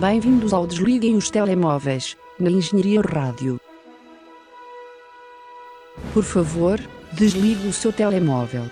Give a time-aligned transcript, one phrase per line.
[0.00, 3.60] Bem-vindos ao Desliguem os Telemóveis, na Engenharia Rádio.
[6.12, 6.78] Por favor,
[7.12, 8.64] desligue o seu telemóvel.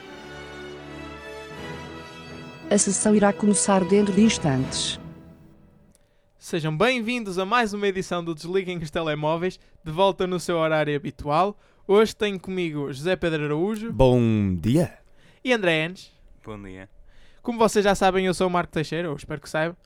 [2.71, 5.01] A sessão irá começar dentro de instantes.
[6.39, 10.95] Sejam bem-vindos a mais uma edição do Desliguem os Telemóveis, de volta no seu horário
[10.95, 11.59] habitual.
[11.89, 14.99] Hoje tenho comigo José Pedro Araújo Bom dia.
[15.43, 16.13] e André Enes.
[16.45, 16.89] Bom dia.
[17.43, 19.77] Como vocês já sabem, eu sou o Marco Teixeira, ou espero que saibam.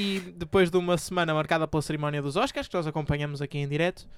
[0.00, 3.66] E depois de uma semana marcada pela cerimónia dos Oscars, que nós acompanhamos aqui em
[3.66, 4.08] direto,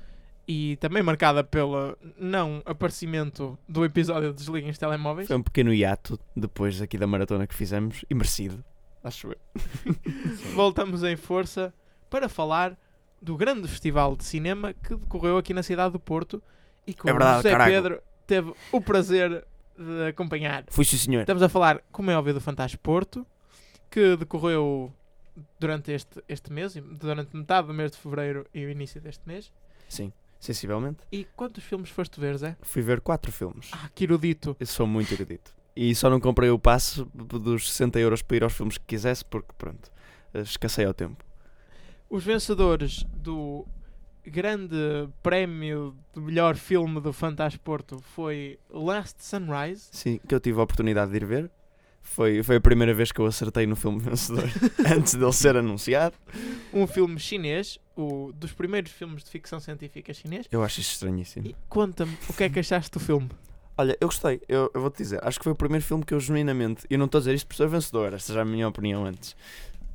[0.46, 5.72] e também marcada pelo não aparecimento do episódio de Desliguem os Telemóveis, Foi um pequeno
[5.72, 8.62] hiato depois aqui da maratona que fizemos e merecido.
[9.02, 9.38] Acho eu.
[10.52, 11.72] voltamos em força
[12.10, 12.76] para falar
[13.22, 16.42] do grande festival de cinema que decorreu aqui na cidade do Porto
[16.86, 17.70] e que É o verdade, José caraca.
[17.70, 19.46] Pedro teve o prazer
[19.78, 20.64] de acompanhar.
[20.68, 21.20] Fui sim, senhor.
[21.22, 23.26] Estamos a falar, como é óbvio, do Fantástico Porto,
[23.90, 24.92] que decorreu
[25.58, 29.52] durante este, este mês, durante metade do mês de fevereiro e o início deste mês.
[29.88, 30.98] Sim, sensivelmente.
[31.10, 32.56] E quantos filmes foste ver, Zé?
[32.62, 33.70] Fui ver quatro filmes.
[33.72, 34.56] Ah, que erudito.
[34.58, 35.52] Eu sou muito erudito.
[35.74, 39.24] E só não comprei o passe dos 60 euros para ir aos filmes que quisesse
[39.24, 39.90] porque, pronto,
[40.34, 41.24] escassei ao tempo.
[42.08, 43.66] Os vencedores do
[44.24, 44.76] grande
[45.22, 49.88] prémio de melhor filme do Fantástico Porto foi Last Sunrise.
[49.92, 51.50] Sim, que eu tive a oportunidade de ir ver.
[52.02, 54.48] Foi, foi a primeira vez que eu acertei no filme vencedor
[54.96, 56.16] antes dele ser anunciado.
[56.72, 60.46] um filme chinês, o dos primeiros filmes de ficção científica chinês.
[60.50, 61.46] Eu acho isso estranhíssimo.
[61.46, 63.28] E conta-me o que é que achaste do filme.
[63.78, 66.20] Olha, eu gostei, eu, eu vou-te dizer, acho que foi o primeiro filme que eu
[66.20, 68.68] genuinamente, e não estou a dizer isto por ser vencedor, esta já é a minha
[68.68, 69.34] opinião antes,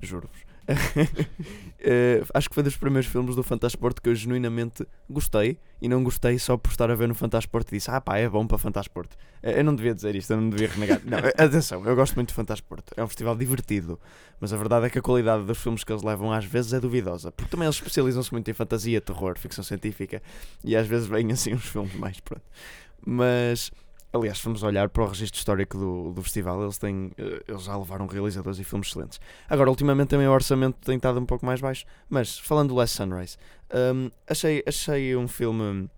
[0.02, 0.40] juro-vos.
[1.88, 6.04] Eh, acho que foi dos primeiros filmes do Fantasporto que eu genuinamente gostei e não
[6.04, 8.58] gostei só por estar a ver no Fantasporto e disse, ah pá, é bom para
[8.58, 9.16] Fantasporto.
[9.44, 11.00] Eh, eu não devia dizer isto, eu não devia renegar.
[11.06, 14.00] Não, eh, atenção, eu gosto muito de Fantasporto, é um festival divertido,
[14.40, 16.80] mas a verdade é que a qualidade dos filmes que eles levam às vezes é
[16.80, 20.24] duvidosa, porque também eles especializam-se muito em fantasia, terror, ficção científica
[20.64, 22.42] e às vezes vêm assim uns filmes mais, pronto.
[23.06, 23.70] Mas
[24.16, 27.76] Aliás, formos olhar para o registro histórico do, do festival, eles, têm, eh, eles já
[27.76, 29.20] levaram realizadores e filmes excelentes.
[29.50, 31.86] Agora, ultimamente também o orçamento tem estado um pouco mais baixo.
[32.09, 33.38] Mas, falando do Last Sunrise,
[33.94, 35.90] hum, achei, achei um filme.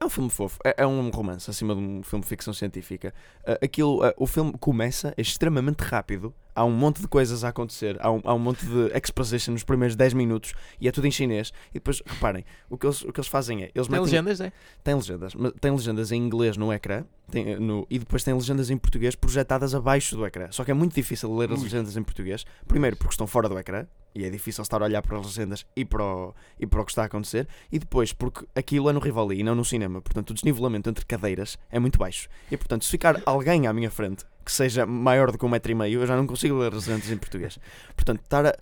[0.00, 3.14] É um filme fofo, é, é um romance acima de um filme de ficção científica.
[3.46, 7.48] Ah, aquilo, ah, o filme começa é extremamente rápido, há um monte de coisas a
[7.48, 11.06] acontecer, há um, há um monte de exposition nos primeiros 10 minutos e é tudo
[11.06, 11.52] em chinês.
[11.70, 13.70] E depois, reparem, o que eles, o que eles fazem é.
[13.74, 14.52] Eles Tem metem- legendas, é?
[14.82, 18.32] tem legendas, mas tem legendas em inglês no ecrã tem, eh, no, e depois tem
[18.34, 20.48] legendas em português projetadas abaixo do ecrã.
[20.50, 22.44] Só que é muito difícil ler as legendas em português.
[22.66, 25.66] Primeiro porque estão fora do ecrã e é difícil estar a olhar para as legendas
[25.76, 27.46] e para o, e para o que está a acontecer.
[27.70, 30.00] E depois porque aquilo é no Rivoli e não no cinema.
[30.00, 32.28] Portanto, o desnivelamento entre cadeiras é muito baixo.
[32.50, 35.72] E portanto, se ficar alguém à minha frente que seja maior do que um metro
[35.72, 37.58] e meio, eu já não consigo ler as legendas em português.
[37.94, 38.56] Portanto, estar a,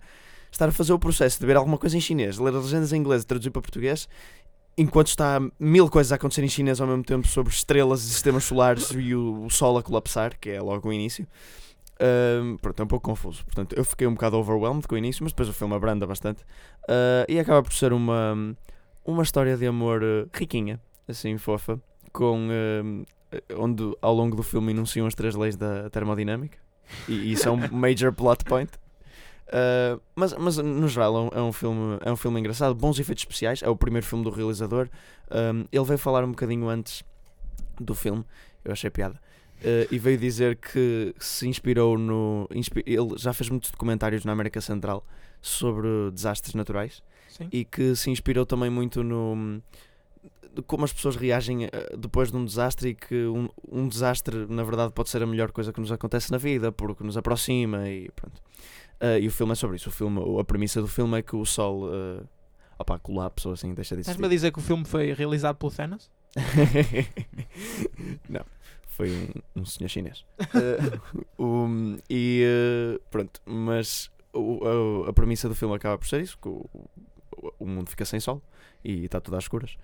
[0.51, 2.97] estar a fazer o processo de ver alguma coisa em chinês, ler as legendas em
[2.97, 4.09] inglês e traduzir para português
[4.77, 8.43] enquanto está mil coisas a acontecer em chinês ao mesmo tempo sobre estrelas e sistemas
[8.43, 11.25] solares e o, o Sol a colapsar, que é logo o início.
[11.99, 13.45] Ahm, pronto, é um pouco confuso.
[13.45, 16.43] Portanto, eu fiquei um bocado overwhelmed com o início, mas depois o filme abranda bastante.
[16.89, 18.55] Ah, e acaba por ser uma,
[19.05, 21.79] uma história de amor eh, riquinha, assim, fofa,
[22.11, 23.05] com, eh,
[23.57, 26.57] onde ao longo do filme enunciam as três leis da termodinâmica.
[27.07, 28.71] E, isso é um major plot point.
[29.47, 32.99] Uh, mas, mas no geral é um, é um filme é um filme engraçado, bons
[32.99, 34.89] efeitos especiais, é o primeiro filme do realizador.
[35.29, 37.03] Um, ele veio falar um bocadinho antes
[37.79, 38.25] do filme,
[38.63, 39.19] eu achei piada.
[39.61, 42.47] Uh, e veio dizer que se inspirou no.
[42.51, 45.05] inspi- ele já fez muitos documentários na América Central
[45.41, 47.47] sobre desastres naturais Sim.
[47.51, 49.61] e que se inspirou também muito no
[50.67, 54.63] como as pessoas reagem eh, depois de um desastre e que um, um desastre na
[54.63, 58.09] verdade pode ser a melhor coisa que nos acontece na vida porque nos aproxima e
[58.11, 58.41] pronto
[58.99, 61.35] Eh, e o filme é sobre isso o filme, a premissa do filme é que
[61.35, 62.25] o sol uh,
[62.79, 65.69] opa, colapsa assim, deixa de Estás-me a existir dizer que o filme foi realizado pelo
[65.71, 66.09] Thanos?
[68.29, 68.45] não,
[68.87, 69.11] foi
[69.55, 70.99] um, um senhor chinês Eh,
[71.37, 76.37] o- e eh, pronto, mas o- a, a premissa do filme acaba por ser isso:
[76.41, 76.89] que o, o-
[77.59, 78.41] o mundo fica sem sol
[78.83, 79.77] e está tudo às escuras.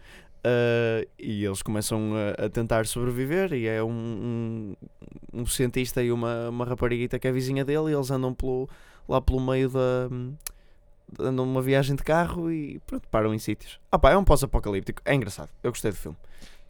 [0.44, 3.54] Eh, e eles começam a, a tentar sobreviver.
[3.54, 7.92] E é um, um, um cientista e uma, uma rapariguita que é vizinha dele.
[7.92, 8.70] E eles andam pelo,
[9.08, 10.10] lá pelo meio da.
[11.20, 13.80] andam numa viagem de carro e pronto, param em sítios.
[13.92, 15.50] Ah, pá, é um pós-apocalíptico, é engraçado.
[15.64, 16.18] Eu gostei do filme.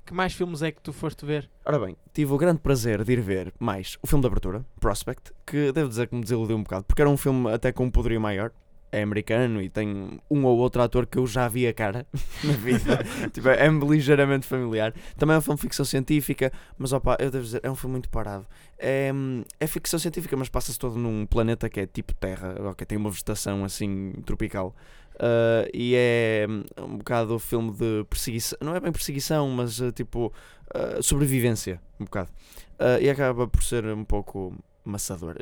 [0.03, 1.49] Que mais filmes é que tu foste ver?
[1.63, 5.31] Ora bem, tive o grande prazer de ir ver mais o filme de abertura, Prospect,
[5.45, 7.91] que devo dizer que me desiludiu um bocado, porque era um filme até com um
[7.91, 8.51] poderio maior.
[8.91, 12.05] É americano e tem um ou outro ator que eu já vi a cara
[12.43, 13.03] na vida.
[13.31, 14.93] tipo, é-me ligeiramente familiar.
[15.17, 17.93] Também é um filme de ficção científica, mas opa, eu devo dizer, é um filme
[17.93, 18.45] muito parado.
[18.77, 19.11] É,
[19.59, 23.09] é ficção científica, mas passa-se todo num planeta que é tipo Terra, ok, tem uma
[23.09, 24.75] vegetação assim tropical.
[25.15, 26.47] Uh, e é
[26.79, 30.33] um bocado filme de perseguição, não é bem perseguição, mas uh, tipo
[30.73, 32.29] uh, sobrevivência, um bocado.
[32.99, 35.35] e acaba por ser um pouco maçador.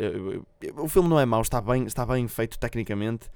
[0.77, 3.29] o filme não é mau, está bem, está bem feito tecnicamente,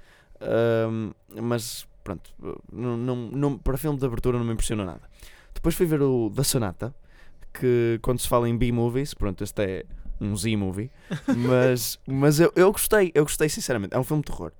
[1.42, 2.30] mas pronto,
[2.72, 5.02] não, não, não, para filme de abertura não me impressiona nada.
[5.54, 6.94] Depois fui ver o da Sonata,
[7.52, 9.86] que quando se fala em B-movies, pronto, este é
[10.20, 10.90] um Z-movie,
[11.48, 14.52] mas, mas eu, eu gostei, eu gostei sinceramente, é um filme de terror.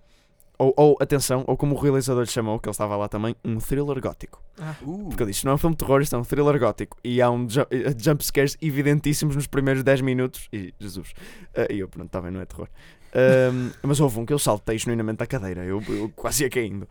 [0.57, 3.59] Ou, ou, atenção, ou como o realizador lhe chamou, que ele estava lá também, um
[3.59, 4.41] thriller gótico.
[4.59, 4.75] Ah.
[4.83, 5.09] Uh.
[5.09, 6.97] Porque ele disse: não é um filme de terror, isto é um thriller gótico.
[7.03, 10.49] E há um ju eh, jump scares evidentíssimos nos primeiros 10 minutos.
[10.53, 11.13] E Jesus.
[11.57, 12.69] Uh, e eu, pronto, está bem, não é terror.
[13.15, 16.89] Um, mas houve um que eu saltei genuinamente da cadeira, eu, eu quase ia caindo.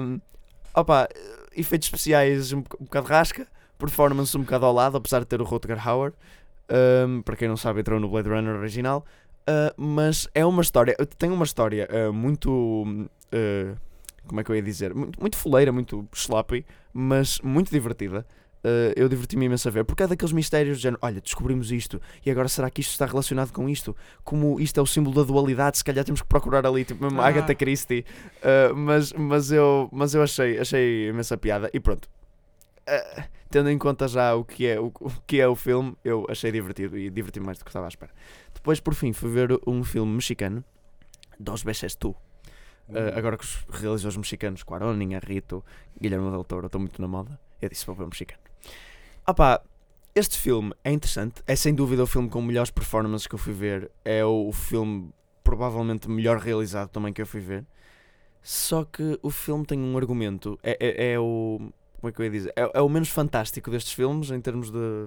[0.00, 0.20] Um,
[0.74, 1.08] opa,
[1.54, 3.46] efeitos especiais um, um bocado rasca,
[3.78, 6.12] performance um bocado ao lado, apesar de ter o Rutger Hauer.
[6.68, 9.04] Um, para quem não sabe, entrou no Blade Runner original.
[9.48, 12.50] Uh, mas é uma história, tem uma história uh, muito.
[13.32, 13.76] Uh,
[14.26, 14.92] como é que eu ia dizer?
[14.92, 18.26] Muito, muito foleira, muito sloppy, mas muito divertida.
[18.96, 22.30] eu diverti-me imenso a ver, porque é daqueles mistérios de género, olha, descobrimos isto, e
[22.32, 23.94] agora será que isto está relacionado com isto?
[24.24, 27.20] Como isto é o símbolo da dualidade, se calhar temos que procurar ali, tipo mesmo
[27.20, 27.28] ah.
[27.28, 28.04] Agatha Christie.
[28.74, 32.08] mas, mas, eu, mas eu achei, achei imensa piada, e pronto.
[33.50, 36.50] Tendo em conta já o que, é, o, o que é o filme, eu achei
[36.52, 38.12] divertido e diverti-me mais do que estava à espera.
[38.54, 40.64] Depois, por fim, fui ver um filme mexicano,
[41.38, 42.10] Dos Beches Tu.
[42.88, 45.64] Uh, agora que os realizadores mexicanos, Cuarón, Rito,
[46.00, 48.40] Guilherme Del Toro, estão muito na moda, eu disse: vou ver um mexicano.
[49.24, 49.60] Ah pá,
[50.14, 53.52] este filme é interessante, é sem dúvida o filme com melhores performances que eu fui
[53.52, 55.12] ver, é o filme
[55.42, 57.64] provavelmente melhor realizado também que eu fui ver.
[58.40, 61.72] Só que o filme tem um argumento, é, é, é o.
[62.00, 62.52] Como é que eu ia dizer?
[62.56, 65.06] É, é o menos fantástico destes filmes em termos de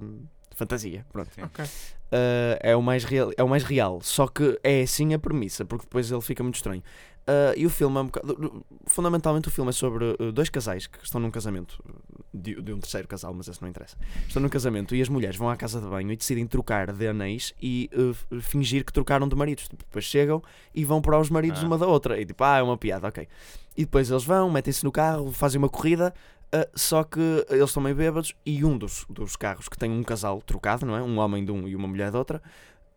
[0.59, 1.05] fantasia.
[1.11, 1.29] Pronto.
[1.31, 1.65] Okay.
[1.65, 3.99] Uh, é, o mais real, é o mais real.
[4.01, 6.83] Só que é assim a premissa, porque depois ele fica muito estranho.
[7.21, 8.65] Uh, e o filme é um bocado.
[8.87, 11.81] Fundamentalmente, o filme é sobre uh, dois casais que estão num casamento.
[12.33, 13.97] De, de, um terceiro casal, mas esse não interessa.
[14.27, 17.07] Estão num casamento e as mulheres vão à casa de banho e decidem trocar de
[17.07, 17.89] anéis e
[18.41, 19.67] fingir que trocaram de maridos.
[19.67, 20.41] Depois chegam
[20.73, 21.65] e vão para os maridos ah.
[21.65, 22.19] uma da outra.
[22.19, 23.27] E tipo, ah, é uma piada, ok.
[23.75, 26.13] E depois eles vão, metem-se no carro, fazem uma corrida,
[26.53, 30.01] Uh, só que eles estão meio bêbados e um dos, dos carros que tem um
[30.01, 31.01] casal trocado, não é?
[31.01, 32.41] Um homem de um e uma mulher de outra,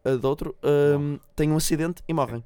[0.05, 2.43] uh, de outro, uh, tem um acidente e morrem.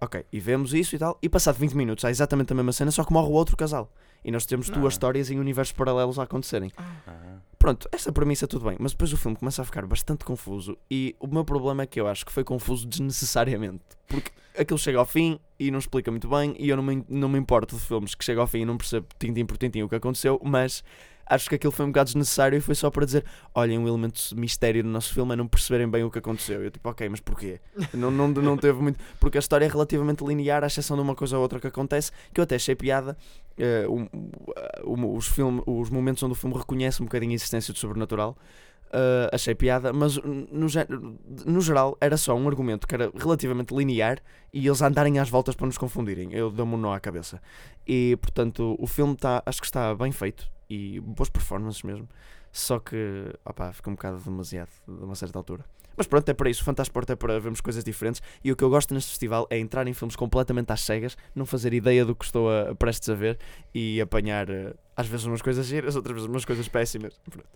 [0.00, 2.90] Ok, e vemos isso e tal, e passado 20 minutos há exatamente a mesma cena,
[2.90, 3.90] só que morre o outro casal.
[4.24, 4.88] E nós temos duas ah.
[4.88, 6.72] histórias em universos paralelos a acontecerem.
[6.76, 7.38] Ah.
[7.58, 11.16] Pronto, essa premissa tudo bem, mas depois o filme começa a ficar bastante confuso e
[11.18, 13.82] o meu problema é que eu acho que foi confuso desnecessariamente.
[14.06, 17.26] Porque aquilo chega ao fim e não explica muito bem e eu não me, não
[17.26, 19.88] me importo de filmes que chegam ao fim e não percebo tintim por tintim o
[19.88, 20.84] que aconteceu, mas
[21.26, 23.24] acho que aquilo foi um bocado desnecessário e foi só para dizer:
[23.54, 26.62] olhem, um elemento mistério do nosso filme é não perceberem bem o que aconteceu.
[26.62, 27.60] Eu tipo, ok, mas porquê?
[27.92, 28.98] não, não, não teve muito.
[29.18, 32.10] Porque a história é relativamente linear, à exceção de uma coisa ou outra que acontece,
[32.32, 33.16] que eu até achei piada.
[33.56, 34.08] Uh,
[34.84, 38.36] um, os, filme, os momentos onde o filme reconhece um bocadinho a existência do sobrenatural.
[38.86, 40.68] Uh, achei piada, mas no,
[41.44, 44.20] no, geral era só um argumento que era relativamente linear
[44.52, 46.32] e eles andarem às voltas para nos confundirem.
[46.32, 47.40] Eu dou-me um nó à cabeça.
[47.84, 52.08] E portanto, o filme tá, acho que está bem feito e boas performances mesmo.
[52.52, 55.64] Só que, opá, fica um bocado demasiado de uma certa altura.
[55.96, 56.62] Mas pronto, é para isso.
[56.62, 58.20] O Fantasport é para vermos coisas diferentes.
[58.42, 61.46] E o que eu gosto neste festival é entrar em filmes completamente às cegas, não
[61.46, 63.38] fazer ideia do que estou a, a prestes a ver
[63.72, 67.20] e apanhar uh, às vezes umas coisas giras, outras vezes umas coisas péssimas.
[67.28, 67.48] Pronto.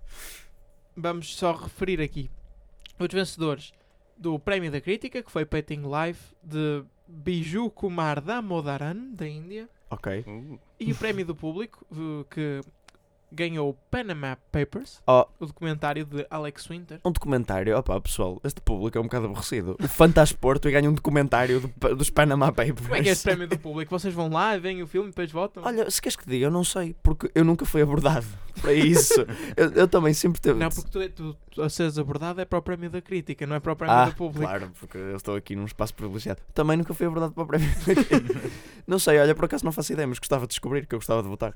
[0.97, 2.31] Vamos só referir aqui
[2.99, 3.73] os vencedores
[4.17, 9.69] do Prémio da Crítica, que foi Painting Life, de Biju Kumar Damodaran, da Índia.
[9.91, 10.25] Ok.
[10.79, 11.87] E o Prémio do Público,
[12.31, 12.61] que
[13.31, 15.27] ganhou Panama Papers, oh.
[15.39, 17.01] o documentário de Alex Winter.
[17.05, 19.77] Um documentário, opa pessoal, este público é um bocado aborrecido.
[19.83, 22.81] O Fantasporto e ganha um documentário do, dos Panama Papers.
[22.81, 23.91] Como é que é esse prémio do público?
[23.91, 25.63] Vocês vão lá, veem o filme e depois votam?
[25.65, 28.27] Olha, se queres que diga, eu não sei, porque eu nunca fui abordado
[28.61, 29.21] para isso.
[29.57, 30.59] eu, eu, também sempre teve.
[30.59, 33.47] Não, porque tu, é, tu, tu, a seres abordado é para o prémio da crítica,
[33.47, 34.47] não é para o prémio ah, do público.
[34.47, 36.41] Claro, porque eu estou aqui num espaço privilegiado.
[36.55, 38.51] Também nunca fui abordado para o prémio da crítica.
[38.87, 41.23] não sei, olha, por acaso não faço ideia, mas gostava de descobrir que eu gostava
[41.23, 41.55] de votar.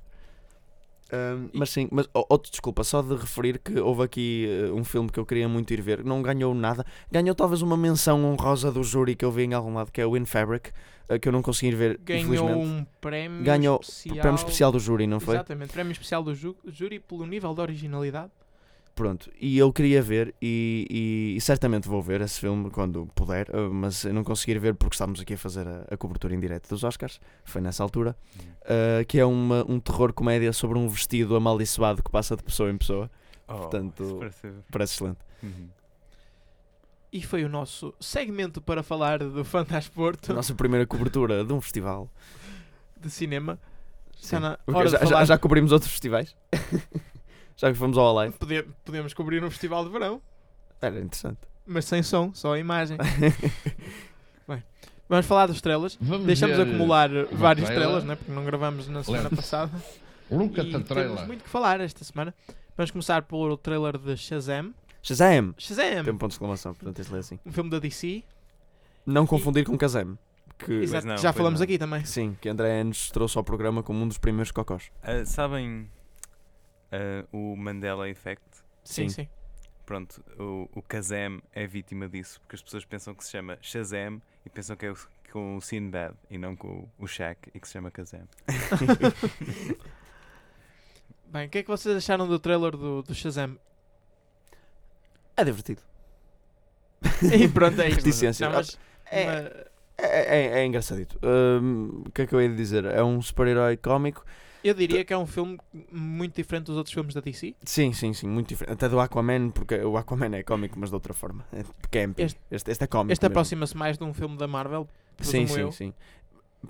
[1.12, 5.10] Um, mas sim, mas outro desculpa, só de referir que houve aqui uh, um filme
[5.10, 8.82] que eu queria muito ir ver, não ganhou nada, ganhou talvez uma menção honrosa do
[8.82, 10.70] júri que eu vi em algum lado, que é o In Fabric,
[11.10, 11.98] uh, que eu não consegui ir ver.
[11.98, 14.16] Ganhou um prémio ganhou especial.
[14.22, 15.34] prémio especial do júri, não foi?
[15.34, 18.30] Exatamente, prémio especial do júri pelo nível de originalidade.
[18.94, 23.48] Pronto, e eu queria ver, e, e- e certamente vou ver esse filme quando puder,
[23.48, 26.38] uh, mas eu não consegui ver porque estávamos aqui a fazer a, a cobertura em
[26.40, 28.14] direto dos Oscars, foi nessa altura,
[28.62, 32.70] uh, que é uma, um terror comédia sobre um vestido amaldiçoado que passa de pessoa
[32.70, 33.10] em pessoa.
[33.48, 35.18] Oh, Portanto, parece- Parece excelente.
[35.42, 35.68] Uhum.
[37.10, 41.60] E foi o nosso segmento para falar do Fantasporto A nossa primeira cobertura de um
[41.62, 42.10] festival.
[43.00, 43.58] de cinema.
[44.16, 44.36] Sim.
[44.36, 46.36] Está na Porque hora já, de já- já cobrimos outros festivais?
[47.62, 48.36] já que fomos ao Alive?
[48.38, 50.20] Pode- Podemos cobrir um festival de verão,
[50.80, 51.38] Era interessante.
[51.66, 52.98] mas sem som, só a imagem.
[55.08, 55.98] Vamos falar das estrelas.
[56.00, 57.86] Vamos Deixamos ver acumular várias trailer.
[57.86, 58.16] estrelas, né?
[58.16, 59.36] porque não gravamos na semana Lento.
[59.36, 59.70] passada.
[60.30, 62.34] E at the temos muito que falar esta semana.
[62.74, 64.72] Vamos começar pelo trailer de Shazam.
[65.02, 65.54] Shazam!
[65.58, 66.04] Shazam!
[66.04, 67.38] Tem um ponto de exclamação, portanto tens de ler assim.
[67.44, 68.24] Um filme da DC.
[69.04, 70.16] Não confundir com Kazam.
[70.58, 71.64] Que, Exato, não, que já falamos não.
[71.64, 72.02] aqui também.
[72.06, 74.90] sim, que André Anos trouxe ao programa como um dos primeiros cocós.
[75.02, 75.90] Ah, sabem
[76.92, 78.44] ah, o Mandela Effect?
[78.84, 79.22] Sim, Sim.
[79.24, 79.28] sim.
[79.84, 84.22] Pronto, o, o Kazam é vítima disso, porque as pessoas pensam que se chama Shazam
[84.46, 84.96] e pensam que é o,
[85.32, 88.22] com o Sinbad e não com o, Shaq e que se chama Kazam.
[91.26, 93.58] Bem, o que é que vocês acharam do trailer do, do Shazam?
[95.36, 95.82] É divertido.
[97.34, 97.98] E pronto, é isto.
[97.98, 98.40] Reticências.
[98.40, 98.78] Não, mas-
[99.10, 99.52] É, mas-
[99.98, 101.18] é, é, é engraçadito.
[101.22, 102.84] Hum, O que é que eu ia dizer?
[102.84, 104.24] É um super-herói cómico.
[104.64, 105.58] Eu diria que é um filme
[105.90, 107.54] muito diferente dos outros filmes da DC.
[107.64, 108.72] Sim, sim, sim, muito diferente.
[108.74, 111.44] Até do Aquaman, porque o Aquaman é cómico, mas de outra forma.
[111.52, 112.22] É camping.
[112.22, 113.12] Este- Este, este, é cómico.
[113.12, 114.88] Este aproxima-se mais de um filme da Marvel.
[115.20, 115.72] Sim, sim, eu.
[115.72, 115.92] sim.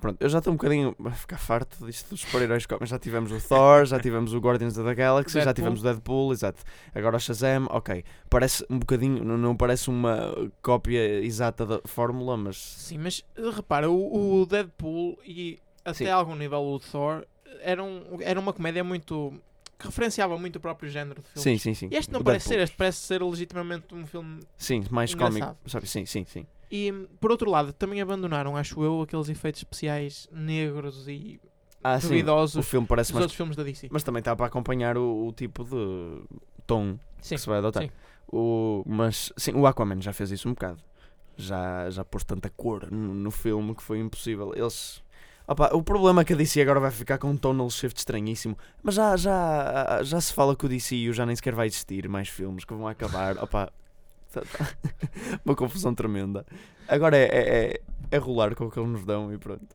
[0.00, 2.88] Pronto, eu já estou um bocadinho a ficar farto disto dos super-heróis cómicos.
[2.88, 5.54] Já tivemos o Thor, já tivemos o Guardians of the Galaxy, já Deadpool.
[5.54, 6.62] tivemos o Deadpool, exato.
[6.94, 8.02] Agora o Shazam, ok.
[8.30, 13.90] Parece um bocadinho, não, parece uma cópia exata da fórmula, mas Sim, mas uh, repara,
[13.90, 16.06] o, o Deadpool e até Sim.
[16.06, 17.26] a algum nível o Thor
[17.60, 19.32] eram, era uma comédia muito.
[19.78, 21.42] que referenciava muito o próprio género de filmes.
[21.42, 21.88] sim, sim, sim.
[21.90, 22.64] E este não O parece ser, Deadpool.
[22.64, 24.40] este parece ser legitimamente um filme.
[24.56, 25.40] Sim, mais Engraçado.
[25.40, 25.70] cómico.
[25.70, 25.86] Sabe?
[25.88, 26.46] Sim, sim, sim.
[26.70, 26.90] E
[27.20, 31.38] por outro lado, também abandonaram, acho eu, aqueles efeitos especiais negros e
[31.84, 32.06] Ah, sim.
[32.06, 33.22] O duvidosos filme parece dos mais.
[33.24, 33.88] outros filmes da DC.
[33.90, 36.22] Mas também está para acompanhar o, o tipo de
[36.66, 37.82] tom Sim, que se vai adotar.
[37.82, 37.90] sim.
[38.32, 40.80] O, mas sim, o Aquaman já fez isso um bocado.
[41.36, 44.52] Já, já pôs tanta cor no, no filme que foi impossível.
[44.54, 45.02] Eles.
[45.46, 48.56] Opa, o problema é que a DC agora vai ficar com um tonal shift estranhíssimo.
[48.82, 52.28] Mas já, já, já se fala que o DCU já nem sequer vai existir mais
[52.28, 53.36] filmes que vão acabar.
[53.38, 53.70] Opa,
[54.32, 54.68] tá- tá.
[55.44, 56.46] uma confusão tremenda.
[56.86, 57.80] Agora é, é, é,
[58.12, 59.66] é rolar com o que eles nos dão e pronto.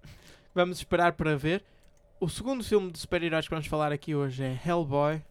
[0.56, 1.64] Vamos esperar para ver.
[2.20, 5.22] O segundo filme de super-heróis que vamos falar aqui hoje é Hellboy.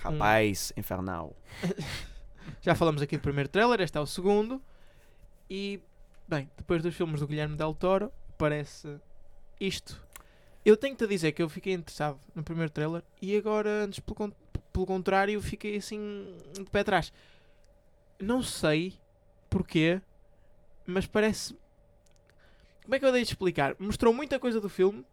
[0.00, 1.34] Rapaz, infernal.
[2.60, 4.60] Já falamos aqui do primeiro trailer, este é o segundo.
[5.48, 5.80] E,
[6.28, 9.00] bem, depois dos filmes do Guilherme Del Toro, parece
[9.60, 10.00] isto.
[10.64, 14.32] Eu tenho-te a dizer que eu fiquei interessado no primeiro trailer e agora, antes pelo,
[14.72, 17.12] pelo contrário, fiquei assim de pé atrás.
[18.18, 18.94] Não sei
[19.48, 20.00] porquê,
[20.86, 21.56] mas parece.
[22.84, 23.74] Como é que eu dei de explicar?
[23.78, 25.04] Mostrou muita coisa do filme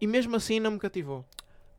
[0.00, 1.24] e mesmo assim não me cativou.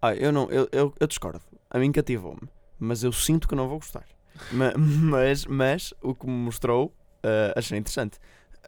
[0.01, 1.41] Ah, eu não, eu, eu, eu discordo.
[1.69, 2.47] A mim cativou-me.
[2.79, 4.05] Mas eu sinto que não vou gostar.
[4.51, 6.93] Ma- mas, mas o que me mostrou,
[7.23, 8.19] ah, achei interessante.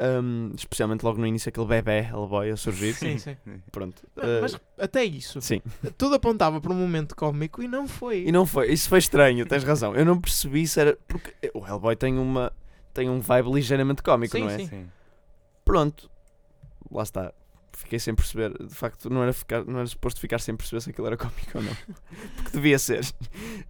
[0.02, 2.94] Ahm, especialmente logo no início, aquele bebê Hellboy a surgir.
[2.94, 3.36] Sim, sim.
[3.70, 4.02] Pronto.
[4.16, 5.62] Não, ah, mas até isso, sim.
[5.98, 8.24] tudo apontava para um momento cómico e não foi.
[8.26, 8.72] E não foi.
[8.72, 9.94] Isso foi estranho, tens razão.
[9.94, 10.98] Eu não percebi se era.
[11.06, 12.54] Porque o Hellboy tem uma.
[12.94, 14.58] Tem um vibe ligeiramente cómico, Sim, não é?
[14.58, 14.68] sim.
[14.68, 14.90] Sim.
[15.66, 16.10] Pronto.
[16.90, 17.34] Lá está.
[17.74, 18.52] Fiquei sem perceber.
[18.58, 21.56] De facto, não era, ficar, não era suposto ficar sem perceber se aquilo era cómico
[21.58, 21.76] ou não.
[22.38, 23.06] Porque devia ser.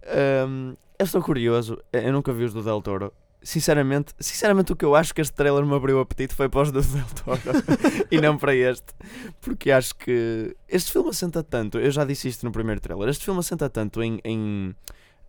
[0.06, 1.76] Ahm, eu estou curioso.
[1.92, 3.12] Eu nunca vi os do Del Toro.
[3.42, 6.60] Sinceramente, sinceramente, o que eu acho que este trailer me abriu o apetite foi para
[6.62, 7.40] os do Del Toro
[8.10, 8.92] e não para este.
[9.40, 11.78] Porque acho que este filme assenta tanto.
[11.78, 13.08] Eu já disse isto no primeiro trailer.
[13.08, 14.20] Este filme assenta tanto em.
[14.24, 14.74] em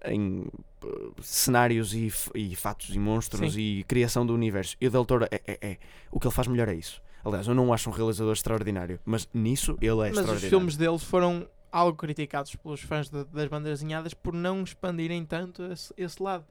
[0.03, 0.47] em
[0.83, 3.59] uh, cenários e, e fatos e monstros Sim.
[3.59, 4.75] e criação do universo.
[4.81, 5.77] E o Del Toro é, é, é-
[6.09, 6.99] O que ele faz melhor é isso.
[7.23, 10.49] Aliás, eu não o acho um realizador extraordinário, mas nisso ele é Mas os extraordinário.
[10.49, 15.61] filmes deles foram algo criticados pelos fãs de- das bandas desenhadas por não expandirem tanto
[15.71, 16.43] esse, esse lado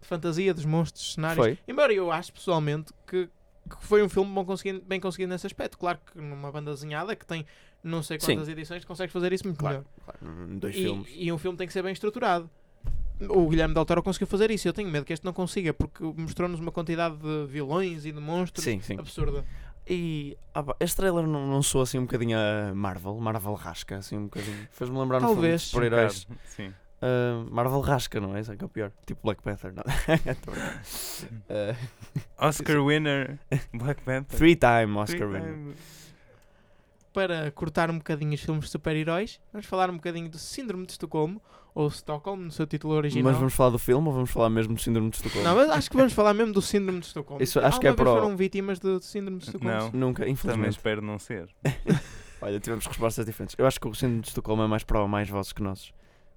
[0.00, 1.44] de fantasia dos monstros, cenários.
[1.44, 1.58] Foi.
[1.66, 3.28] Embora eu acho pessoalmente que,
[3.68, 5.76] que foi um filme bom conseguido- bem conseguido nesse aspecto.
[5.78, 7.44] Claro que numa banda desenhada que tem
[7.82, 8.34] não sei Sim.
[8.34, 10.18] quantas edições consegues fazer isso muito Claro, melhor.
[10.20, 11.08] claro, dois E, filmes.
[11.14, 12.50] e um filme tem que ser bem estruturado.
[13.28, 14.68] O Guilherme Del Toro conseguiu fazer isso.
[14.68, 18.20] Eu tenho medo que este não consiga, porque mostrou-nos uma quantidade de vilões e de
[18.20, 18.96] monstros Sim, sim.
[18.98, 19.44] absurda.
[19.90, 23.96] E ah, pá, este trailer não, não soa assim um bocadinho a Marvel, Marvel rasca,
[23.98, 24.68] assim um bocadinho.
[24.70, 25.60] Fez-me lembrar no filme Talvez.
[25.62, 26.26] de super-heróis.
[26.30, 26.74] Um Sim.
[27.00, 28.40] Ah, Marvel rasca, não é?
[28.40, 28.90] Isso é que é o pior.
[29.06, 29.84] Tipo Black Panther, não.
[32.38, 33.38] Ah, Oscar winner,
[33.72, 34.36] Black Panther.
[34.38, 35.54] three time Oscar Three winner.
[35.54, 35.74] time.
[37.12, 40.92] para cortar um bocadinho os filmes de super-heróis, vamos falar um bocadinho do Síndrome de
[40.92, 41.42] Estocolmo,
[41.74, 43.24] ou Stockholm no seu título original.
[43.30, 45.44] Mas vamos falar do filme ou vamos falar mesmo do Síndrome de Estocolmo?
[45.46, 47.42] Não, mas acho que vamos falar mesmo do Síndrome de Estocolmo.
[47.42, 49.74] Isso acho que é para foram vítimas do Síndrome de Estocolmo?
[49.74, 49.90] Não.
[49.92, 50.70] Nunca, Também infelizmente.
[50.72, 51.48] espero não ser.
[52.40, 53.56] Olha, tivemos respostas diferentes.
[53.58, 55.92] Eu acho que o Síndrome de Estocolmo é mais para mais vossos que nossos.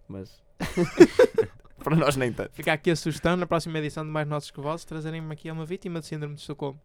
[0.08, 0.42] Mas.
[1.84, 2.52] para nós nem tanto.
[2.54, 5.66] Fica aqui a sugestão na próxima edição de Mais Nossos que Vozes trazerem-me aqui uma
[5.66, 6.80] vítima de Síndrome de Estocolmo.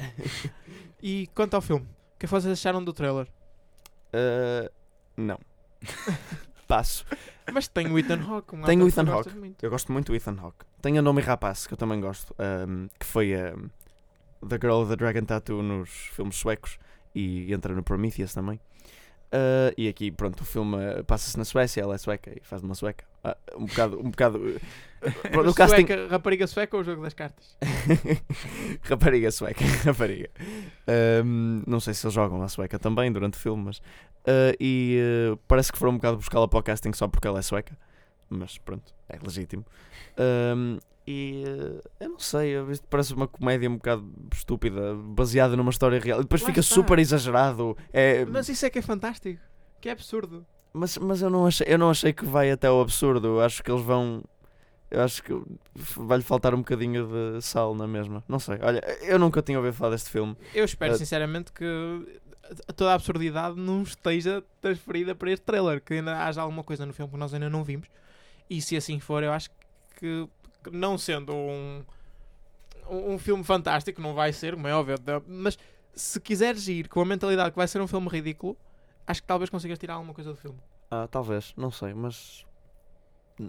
[1.02, 3.26] e quanto ao filme, o que é que vocês acharam do trailer?
[4.08, 4.70] Uh,
[5.16, 5.38] não.
[6.66, 7.04] Passo.
[7.52, 8.56] Mas tem o Ethan Hawke.
[8.56, 9.04] Um Tem o Ethan
[9.36, 9.64] muito.
[9.64, 10.64] Eu gosto muito do Ethan Hawke.
[10.82, 12.34] Tem a Nomi Rapace, que eu também gosto,
[12.68, 13.68] um, que foi um,
[14.46, 16.78] The Girl with the Dragon Tattoo nos filmes suecos
[17.14, 18.60] e entra no Prometheus também.
[19.26, 22.74] Uh, e aqui, pronto, o filme passa-se na Suécia, ela é sueca e faz uma
[22.74, 23.04] sueca.
[23.26, 23.98] Ah, um bocado.
[23.98, 24.60] Um bocado uh,
[25.32, 25.86] pronto, o casting.
[25.86, 27.56] Sueca, rapariga sueca ou o jogo das cartas?
[28.82, 30.30] rapariga sueca, rapariga.
[31.24, 33.78] Um, não sei se eles jogam a sueca também durante o filme, mas.
[33.78, 34.98] uh, e
[35.32, 37.76] uh, parece que foram um bocado buscá-la para o casting só porque ela é sueca.
[38.28, 39.64] Mas pronto, é legítimo.
[40.18, 45.70] Um, e uh, eu não sei, isto parece uma comédia um bocado estúpida, baseada numa
[45.70, 46.20] história real.
[46.20, 46.74] E depois Lá fica está.
[46.74, 47.76] super exagerado.
[47.92, 49.40] É, Mas isso é que é fantástico.
[49.80, 50.44] Que é absurdo.
[50.76, 53.26] Mas, mas eu, não achei, eu não achei que vai até ao absurdo.
[53.28, 54.22] Eu acho que eles vão.
[54.90, 55.32] Eu acho que
[55.74, 58.22] vai-lhe faltar um bocadinho de sal na mesma.
[58.28, 58.58] Não sei.
[58.60, 60.36] Olha, eu nunca tinha ouvido falar deste filme.
[60.54, 62.20] Eu espero Uh, sinceramente que
[62.76, 66.92] toda a absurdidade não esteja transferida para este trailer, que ainda haja alguma coisa no
[66.92, 67.88] filme que nós ainda não vimos.
[68.48, 69.50] E se assim for, eu acho
[69.98, 70.28] que,
[70.70, 71.82] não sendo um,
[72.88, 75.58] um filme fantástico, não vai ser, como é óbvio, mas
[75.94, 78.56] se quiseres ir com a mentalidade que vai ser um filme ridículo,
[79.06, 80.58] acho que talvez consigas tirar alguma coisa do filme.
[80.90, 82.44] Ah, talvez, não sei, mas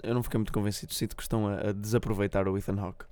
[0.04, 0.94] eu não fiquei muito convencido.
[0.94, 3.06] Sinto que estão a, a desaproveitar o Ethan Hawke.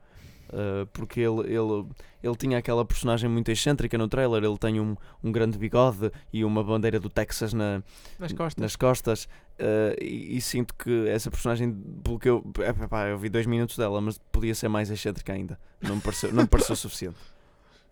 [0.51, 1.87] Ah, porque ele, ele,
[2.23, 4.43] ele tinha aquela personagem muito excêntrica no trailer.
[4.43, 7.81] Ele tem um, um grande bigode e uma bandeira do Texas na,
[8.19, 8.61] Nas costas.
[8.61, 9.29] nas costas.
[9.59, 11.71] ah, e, e sinto que essa personagem,
[12.03, 15.33] pelo que eu, é, pá, eu vi dois minutos dela, mas podia ser mais excêntrica
[15.33, 15.59] ainda.
[15.81, 17.17] Não me pareceu, não me pareceu suficiente.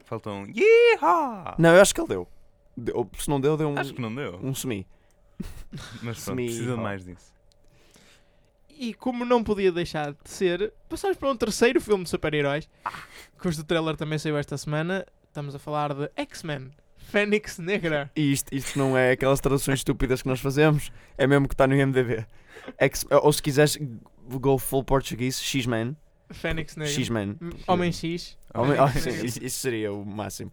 [0.05, 1.55] Faltou um Yeehaw!
[1.57, 2.27] Não, eu acho que ele deu.
[2.75, 4.39] Deu- se não deu, deu um, Acho que não deu.
[4.42, 4.86] um semi.
[6.01, 7.34] Mas pronto, semi- precisa de mais disso.
[8.70, 12.68] E como não podia deixar de ser, passamos para um terceiro filme de super-heróis,
[13.39, 15.06] cujo trailer também saiu esta semana.
[15.27, 18.12] Estamos a falar de X-Men, Fênix Negra.
[18.15, 21.68] E isto, isto não é aquelas traduções estúpidas que nós fazemos, é mesmo que está
[21.68, 22.25] no IMDB.
[22.79, 23.77] Ex- ou se quiseres
[24.27, 25.96] go full português, X-Men.
[26.31, 26.94] Fênix Negra.
[26.94, 27.38] X-Men.
[27.68, 28.38] Homem X.
[28.55, 29.25] Homem- oh, Negra.
[29.25, 30.51] isso, isso seria o máximo.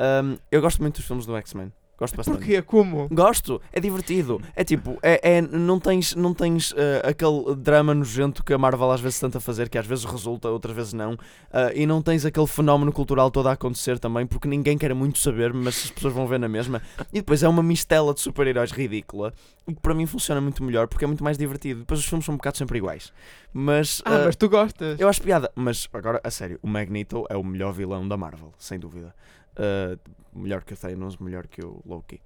[0.00, 1.70] Um, eu gosto muito dos filmes do X-Men.
[2.00, 2.38] Gosto bastante.
[2.38, 2.62] Porquê?
[2.62, 3.06] Como?
[3.10, 4.40] Gosto, é divertido.
[4.56, 8.90] É tipo, é, é- não tens, não tens eh, aquele drama nojento que a Marvel
[8.90, 11.14] às vezes tenta fazer, que às vezes resulta, outras vezes não.
[11.52, 15.18] Ah, e não tens aquele fenómeno cultural todo a acontecer também, porque ninguém quer muito
[15.18, 16.80] saber, mas as pessoas vão ver na mesma.
[17.12, 19.34] E depois é uma mistela de super-heróis ridícula,
[19.68, 21.80] e que para mim funciona muito melhor, porque é muito mais divertido.
[21.80, 23.12] Depois os filmes são um bocado sempre iguais.
[23.52, 24.00] Mas.
[24.06, 24.98] Ah, ah, mas tu gostas.
[24.98, 28.54] eu acho piada, mas agora, a sério, o Magneto é o melhor vilão da Marvel,
[28.56, 29.14] sem dúvida.
[29.60, 29.98] Uh,
[30.32, 32.20] melhor que o Thanos, melhor que o Loki.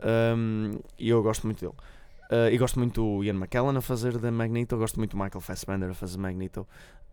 [0.00, 1.74] Um, e eu gosto muito dele.
[2.30, 5.22] Uh, e gosto muito do Ian McKellen a fazer da Magneto, eu gosto muito do
[5.22, 6.66] Michael Fassbender a fazer Magneto.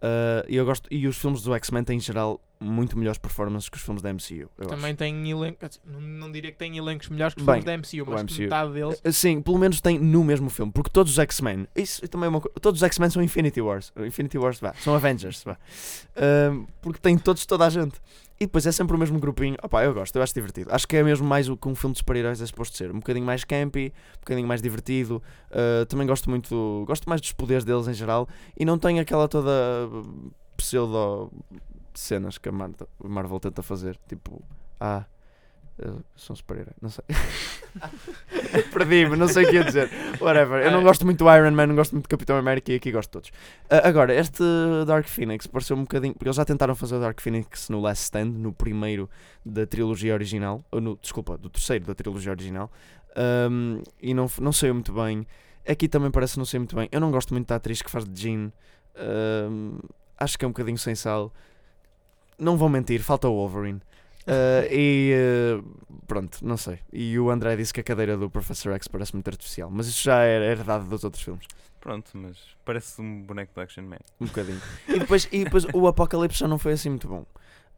[0.03, 3.69] Uh, e eu gosto e os filmes do X-Men têm em geral muito melhores performances
[3.69, 4.49] que os filmes da MCU.
[4.67, 5.79] Também tem elencos.
[5.85, 8.41] Não, não diria que tem elencos melhores que os Bem, filmes da MCU, mas MCU.
[8.41, 9.01] metade deles.
[9.05, 12.29] Uh, Sim, pelo menos tem no mesmo filme, porque todos os X-Men, isso também é
[12.29, 15.57] uma coisa, todos os X-Men são Infinity Wars, Infinity Wars, vá, são Avengers, vá.
[16.51, 17.95] Um, porque tem todos, toda a gente.
[18.43, 19.55] E depois é sempre o mesmo grupinho.
[19.63, 20.69] Opá, eu gosto, eu acho divertido.
[20.69, 22.91] Acho que é mesmo mais o que um filme de super-heróis é suposto ser.
[22.91, 25.23] Um bocadinho mais campy, um bocadinho mais divertido.
[25.49, 28.27] Uh, também gosto muito, gosto mais dos poderes deles em geral.
[28.59, 29.49] E não tem aquela toda
[30.57, 31.31] pseudo
[31.93, 33.97] cenas que a Marvel tenta fazer.
[34.09, 34.43] Tipo,
[34.77, 35.05] ah,
[36.15, 36.73] sou um super-herói.
[36.81, 37.03] Não sei.
[38.71, 39.89] Perdi-me, não sei o que ia dizer.
[40.21, 40.63] Whatever.
[40.63, 42.91] Eu não gosto muito do Iron Man, não gosto muito do Capitão América e aqui
[42.91, 43.31] gosto de todos.
[43.69, 44.43] Ah, agora, este
[44.85, 46.13] Dark Phoenix pareceu um bocadinho.
[46.13, 49.09] Porque eles já tentaram fazer o Dark Phoenix no Last Stand, no primeiro
[49.45, 50.63] da trilogia original.
[50.71, 52.71] Ou no, desculpa, do terceiro da trilogia original.
[53.15, 55.25] Ahm, e não, não saiu muito bem.
[55.67, 56.87] Aqui também parece não ser muito bem.
[56.91, 58.51] Eu não gosto muito da atriz que faz de Jean.
[58.95, 59.79] Ahm,
[60.17, 61.33] acho que é um bocadinho sem sal.
[62.37, 63.81] Não vou mentir, falta o Wolverine.
[64.27, 65.63] Ah, e ah,
[66.07, 66.79] pronto, não sei.
[66.91, 70.03] E o André disse que a cadeira do Professor X parece muito artificial, mas isso
[70.03, 71.45] já era herdado dos outros filmes.
[71.79, 73.97] Pronto, mas parece um boneco do Action Man.
[74.19, 74.61] Um bocadinho.
[74.87, 77.25] e, depois, e depois o Apocalipse já não foi assim muito bom.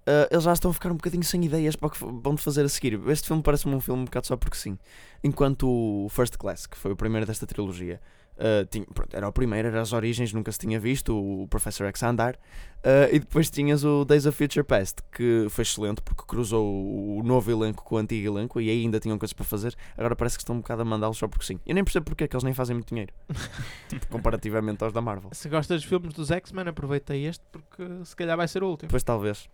[0.05, 2.63] Ah, eles já estão a ficar um bocadinho sem ideias para o que vão fazer
[2.63, 2.99] a seguir.
[3.07, 4.77] Este filme parece-me um filme um bocado só porque sim.
[5.23, 7.99] Enquanto o First Class, que foi o primeiro desta trilogia,
[8.37, 11.87] Uh, tinha- pronto, era o primeiro, era as origens, nunca se tinha visto, o Professor
[11.87, 12.35] X a andar.
[12.35, 17.23] Uh, e depois tinhas o Days of Future Past, que foi excelente porque cruzou o
[17.23, 19.73] novo elenco com o antigo elenco e aí ainda tinham coisas para fazer.
[19.97, 21.59] Agora parece que estão um bocado a mandá-los só porque sim.
[21.65, 23.13] Eu nem percebo porque é que eles nem fazem muito dinheiro,
[23.89, 25.29] Tipo, comparativamente aos da Marvel.
[25.33, 28.87] Se gostas dos filmes dos X-Men, aproveita este porque se calhar vai ser o último.
[28.87, 29.49] Depois talvez.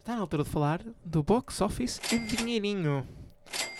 [0.00, 3.06] Está na altura de falar do box office em dinheirinho.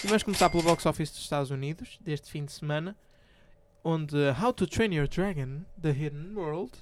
[0.02, 2.96] E vamos começar pelo box office dos Estados Unidos, deste fim de semana,
[3.86, 6.72] onde How to Train Your Dragon, The Hidden World,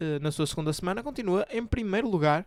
[0.00, 2.46] eh, na sua segunda semana, continua em primeiro lugar,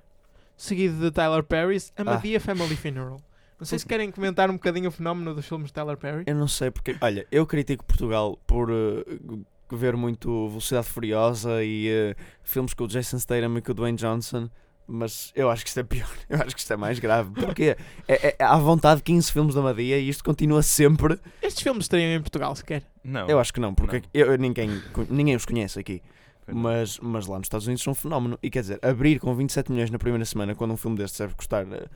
[0.58, 3.22] seguido de Tyler Perry's A Madea Family Funeral.
[3.60, 6.24] Não sei se querem comentar um bocadinho o fenómeno dos filmes de Tyler Perry.
[6.26, 11.88] Eu não sei porque, olha, eu critico Portugal por uh, ver muito Velocidade Furiosa e
[11.88, 14.50] uh, filmes com o Jason Statham e com o Dwayne Johnson,
[14.92, 17.76] mas eu acho que isto é pior, eu acho que isto é mais grave, porque
[18.08, 21.20] é, é, à vontade 15 filmes da Madia e isto continua sempre.
[21.42, 22.84] Estes filmes estariam em Portugal sequer.
[23.04, 23.28] Não.
[23.30, 24.04] Eu acho que não, porque Não.
[24.14, 24.70] eu- ninguém,
[25.10, 26.02] ninguém os conhece aqui,
[26.48, 28.38] mas, mas lá nos Estados Unidos são um fenómeno.
[28.44, 31.34] E quer dizer, abrir com 27 milhões na primeira semana, quando um filme destes deve
[31.36, 31.90] custar uh,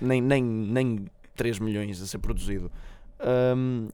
[0.00, 1.04] nem, nem, nem
[1.36, 2.72] 3 milhões a ser produzido.
[3.54, 3.88] Hum,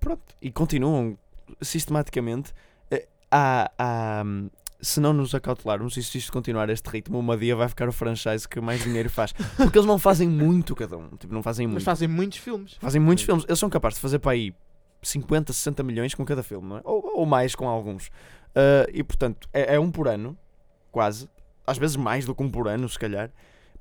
[0.00, 1.18] pronto, e continuam
[1.60, 2.52] sistematicamente.
[2.90, 4.24] eh, Há, há,
[4.82, 7.92] se não nos acautelarmos e se isto continuar este ritmo, uma dia vai ficar o
[7.92, 9.32] franchise que mais dinheiro faz.
[9.56, 11.08] Porque eles não fazem muito cada um.
[11.16, 11.84] Tipo, não fazem Mas muito.
[11.84, 12.74] fazem muitos filmes.
[12.80, 13.44] Fazem muitos filmes.
[13.48, 14.54] Eles são capazes de fazer para aí
[15.02, 16.80] 50, 60 milhões com cada filme, não é?
[16.84, 18.10] Ou, ou mais com alguns.
[18.54, 20.36] Ah, e portanto, é, é um por ano,
[20.90, 21.28] quase.
[21.66, 23.30] Às vezes mais do que um por ano, se calhar.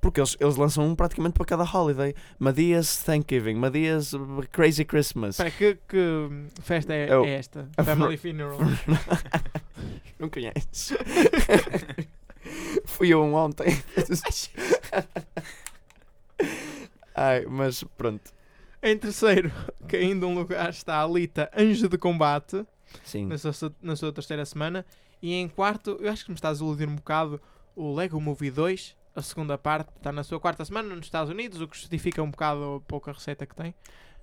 [0.01, 2.13] Porque eles, eles lançam um praticamente para cada holiday.
[2.39, 5.31] Madias Thanksgiving, Madias uh, Crazy Christmas.
[5.37, 6.29] Espera, que, que
[6.61, 7.67] festa é, Eu- é esta?
[7.83, 8.57] Family Funeral.
[10.19, 10.93] não conheces?
[12.85, 13.67] Fui eu um ontem.
[17.15, 18.31] Ai, mas pronto.
[18.81, 19.51] Em terceiro,
[19.87, 22.65] caindo um lugar, está a Alita Anjo de Combate,
[23.03, 23.25] Sim.
[23.25, 24.85] na sua, na sua terceira semana.
[25.21, 27.41] E em quarto, eu acho que me estás a iludir um bocado,
[27.75, 31.59] o Lego Movie 2, a segunda parte, está na sua quarta semana nos Estados Unidos,
[31.59, 33.75] o que justifica um bocado a pouca receita que tem.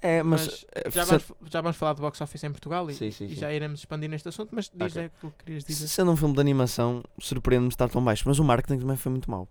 [0.07, 2.95] É, mas, Mas eh, Já vamos, já vamos falar do box office em Portugal e,
[2.95, 3.35] Sim, sim, e sim.
[3.35, 5.03] já iremos expandir neste assunto, mas diz Ok.
[5.03, 5.89] é o que querias dizer.
[5.89, 8.25] Sendo um filme de animação, surpreende-me estar tão baixo.
[8.27, 9.49] Mas o marketing também foi muito mau.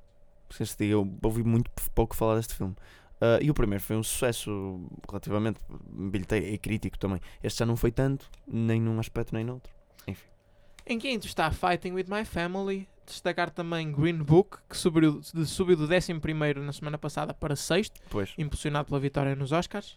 [0.47, 2.75] Porque Este dia eu ouvi muito pouco falar deste filme.
[3.19, 7.19] Ah, e o primeiro foi um sucesso relativamente bilheteiro e crítico também.
[7.43, 9.73] Este já não foi tanto, nem num aspecto nem noutro.
[10.87, 12.87] Em quinto está Fighting with My Family.
[13.07, 16.13] Destacar também Green Book, que subiu, subiu do 11
[16.63, 18.33] na semana passada para sexto, Pois.
[18.37, 19.95] impulsionado pela vitória nos Oscars.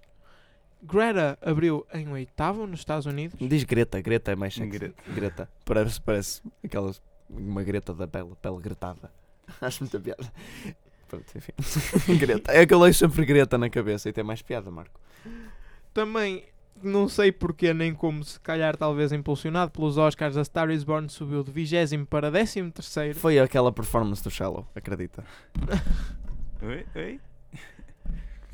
[0.83, 3.39] Greta abriu em oitavo nos Estados Unidos.
[3.41, 4.71] Diz Greta, Greta é mais sexy.
[4.71, 5.03] Greta.
[5.13, 5.51] Greta.
[5.65, 7.01] Parece, parece aquelas.
[7.29, 9.11] Uma Greta da pele, pele gretada.
[9.61, 10.33] Acho muita piada.
[11.09, 11.53] Pronto, enfim.
[12.19, 12.53] Greta.
[12.53, 14.99] É que eu leio sempre Greta na cabeça e tem mais piada, Marco.
[15.93, 16.45] Também,
[16.83, 21.09] não sei porquê nem como, se calhar talvez impulsionado pelos Oscars, a Star is Born
[21.09, 23.19] subiu de 20 para 13 terceiro.
[23.19, 25.25] Foi aquela performance do Shallow, acredita.
[26.63, 26.87] Oi?
[26.95, 27.21] Oi?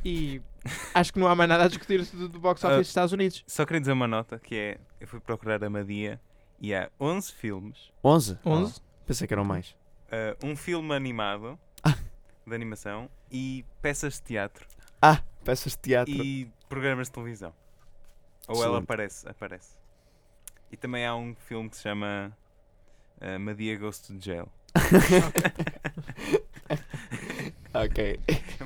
[0.04, 0.42] E
[0.94, 2.78] acho que não há mais nada a discutir do, do box office Ah.
[2.78, 3.42] dos Estados Unidos.
[3.46, 6.20] Só queria dizer uma nota que é: eu fui procurar a Madia
[6.60, 8.38] e há 11 filmes, 11?
[8.44, 8.74] 11.
[8.78, 9.74] Ah, pensei que eram mais.
[10.12, 11.96] ah, um filme animado Ah.
[12.46, 14.66] de animação e peças de teatro
[15.00, 16.12] Ah, peças de teatro.
[16.14, 17.52] e programas de televisão.
[18.46, 18.82] Ou ela Excelente.
[18.84, 19.70] aparece, aparece.
[20.70, 22.36] E também há um filme que se chama
[23.20, 24.48] ah, Madia Goes to Jail.
[27.74, 28.20] ok.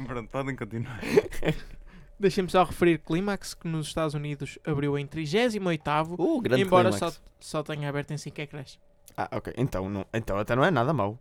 [0.06, 1.00] Pronto, podem continuar.
[2.20, 7.12] Deixem-me só referir Climax, que nos Estados Unidos abriu em 38º, Uh, grande embora só,
[7.38, 8.78] só tenha aberto em 5 ecrãs.
[9.16, 9.54] Ah, ok.
[9.56, 11.18] Então, não, então até não é nada mau.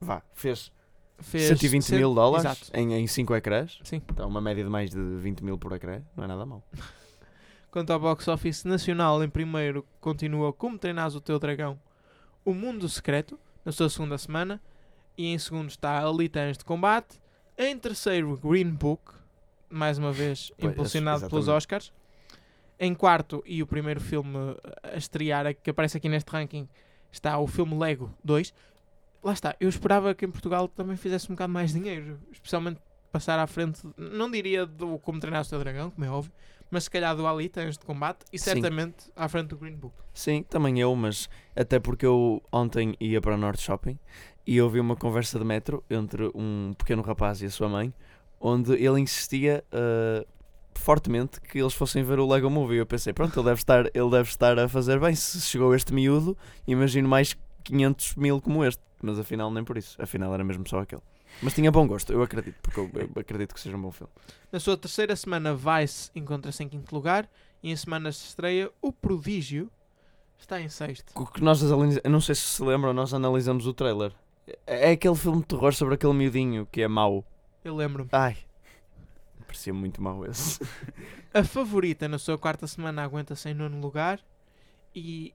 [0.00, 0.72] Vá, fez,
[1.20, 2.70] Fez 120 cento- mil dólares Exato.
[2.76, 3.78] em 5 ecrãs.
[3.82, 4.02] Sim.
[4.10, 6.02] Então, uma média de mais de 20 mil por ecrã.
[6.16, 6.62] Não é nada mau.
[7.70, 11.78] Quanto ao box office nacional, em primeiro continua Como Treinas o Teu Dragão,
[12.44, 14.60] O Mundo Secreto, na sua segunda semana.
[15.16, 17.20] E em segundo está Anjos de Combate.
[17.60, 19.02] Em terceiro, Green Book,
[19.68, 21.48] mais uma vez Pois, impulsionado pelos.
[21.48, 21.92] Oscars.
[22.78, 26.68] Em quarto, e o primeiro filme a estrear, que aparece aqui neste ranking,
[27.10, 28.54] está o filme Lego 2.
[29.24, 33.40] Lá está, eu esperava que em Portugal também fizesse um bocado mais dinheiro, especialmente passar
[33.40, 36.32] à frente, não diria do Como Treinar o Teu Dragão, como é óbvio,
[36.70, 38.44] mas se calhar do Alita Anjos de Combate e Sim.
[38.44, 39.94] certamente à frente do Green Book.
[40.12, 43.98] Sim, também eu, mas até porque eu ontem ia para o Norte Shopping
[44.46, 47.92] e ouvi uma conversa de metro entre um pequeno rapaz e a sua mãe,
[48.40, 50.24] onde ele insistia ah,
[50.78, 52.78] fortemente que eles fossem ver o Lego Movie.
[52.78, 55.14] Eu pensei, pronto, ele deve estar, ele deve estar a fazer bem.
[55.14, 58.82] Se chegou este miúdo, imagino mais 500 mil como este.
[59.02, 60.00] Mas afinal, nem por isso.
[60.00, 61.02] Afinal, era mesmo só aquele.
[61.42, 64.12] Mas tinha bom gosto, eu acredito, porque eu, eu acredito que seja um bom filme.
[64.50, 67.28] Na sua terceira semana, Vice encontra-se em quinto lugar
[67.62, 69.70] E em semanas de estreia, O Prodígio
[70.38, 71.12] está em sexto.
[71.14, 74.12] O que nós analis- eu não sei se se lembram, nós analisamos o trailer.
[74.66, 77.24] É aquele filme de terror sobre aquele miudinho que é mau.
[77.64, 78.08] Eu lembro-me.
[78.12, 78.36] Ai,
[79.46, 80.60] parecia muito mau esse.
[81.34, 84.20] A favorita na sua quarta semana aguenta-se em nono lugar
[84.94, 85.34] e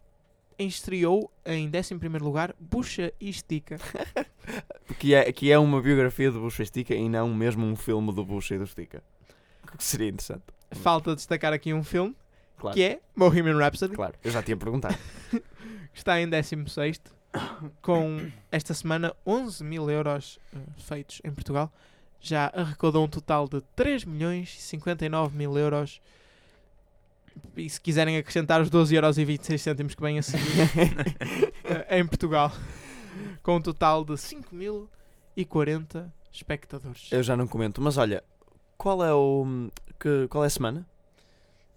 [0.58, 3.78] estreou em décimo primeiro lugar Bucha e Estica.
[5.00, 8.14] que, é, que é uma biografia do Bush e Stica e não mesmo um filme
[8.14, 9.04] do Bush e do Stica.
[9.74, 10.44] O que seria interessante.
[10.72, 12.16] Falta destacar aqui um filme
[12.58, 12.76] Claro.
[12.76, 14.98] que é Bohemian Rhapsody, Claro, eu já tinha perguntado.
[15.32, 15.42] que
[15.94, 17.14] está em décimo sexto
[17.82, 21.72] com esta semana 11 mil euros eh, feitos em Portugal.
[22.22, 26.00] Já arrecadou um total de 3 milhões e 59 mil euros.
[27.56, 30.46] E se quiserem acrescentar os 12 euros e 26 cêntimos que vêm a seguir,
[31.90, 32.52] em Portugal,
[33.42, 37.12] com um total de 5.040 espectadores.
[37.12, 38.24] eu já não comento, mas olha,
[38.78, 39.70] qual é o.
[40.00, 40.88] Que, qual é a semana?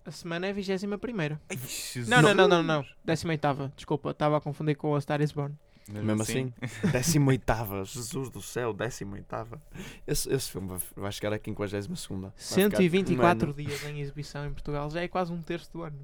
[0.04, 1.40] A semana é a 21 primeira.
[1.50, 2.08] Ai, Jesus.
[2.08, 2.84] Não, não, não, não, não.
[3.04, 5.54] 18 desculpa, estava a confundir com a Star is Born.
[5.88, 6.52] Mesmo assim,
[6.92, 9.60] 18 Jesus do céu, 18
[10.06, 13.62] esse, esse filme vai, vai chegar a 52 Vai ficar 124 um ano.
[13.62, 15.98] dias em exibição em Portugal, já é quase um terço do ano.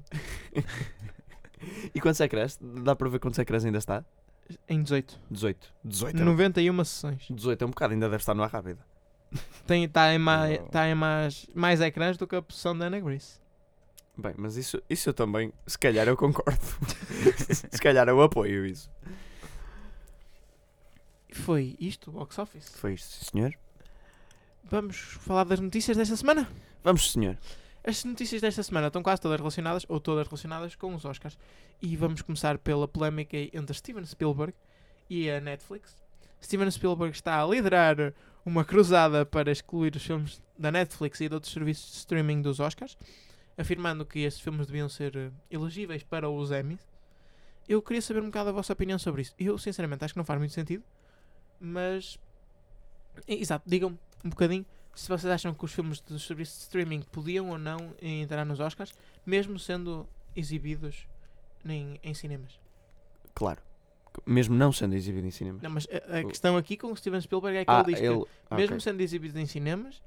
[1.93, 2.59] E quantos ecrãs?
[2.61, 4.03] Dá para ver quantos ecrãs ainda está?
[4.67, 5.19] Em 18.
[5.31, 5.73] 18.
[5.83, 7.27] 18 é, 91 sessões.
[7.29, 8.85] 18 é um bocado, ainda deve estar no ar rápida.
[9.67, 13.39] Está em, mais, tá em mais, mais ecrãs do que a produção da Ana Grace.
[14.15, 16.59] Bem, mas isso, isso eu também, se calhar eu concordo.
[17.47, 18.91] se calhar eu apoio isso.
[21.33, 22.69] Foi isto, o box office.
[22.75, 23.53] Foi isto, sim, senhor.
[24.63, 26.49] Vamos falar das notícias desta semana.
[26.83, 27.37] Vamos, senhor.
[27.85, 31.37] As notícias desta semana estão quase todas relacionadas, ou todas relacionadas, com os Oscars.
[31.81, 34.53] E vamos começar pela polémica entre Steven Spielberg
[35.09, 36.01] e a Netflix.
[36.41, 38.13] Steven Spielberg está a liderar
[38.45, 42.59] uma cruzada para excluir os filmes da Netflix e de outros serviços de streaming dos
[42.59, 42.97] Oscars,
[43.57, 46.79] afirmando que estes filmes deviam ser eh, elegíveis para os Emmys.
[47.67, 49.33] Eu queria saber um bocado a vossa opinião sobre isso.
[49.39, 50.83] Eu, sinceramente, acho que não faz muito sentido,
[51.63, 52.19] mas.
[53.27, 57.49] Exato, digam um bocadinho se vocês acham que os filmes dos serviços de streaming podiam
[57.49, 58.93] ou não entrar nos Oscars,
[59.25, 61.07] mesmo sendo exibidos
[61.65, 62.59] em, em cinemas.
[63.33, 63.61] Claro.
[64.25, 65.59] Mesmo não sendo exibido em cinema.
[65.61, 67.99] Não, mas a, a questão aqui com o Steven Spielberg é que ah, ele diz
[67.99, 68.81] que, ah, mesmo ok.
[68.81, 70.03] sendo exibidos em cinemas,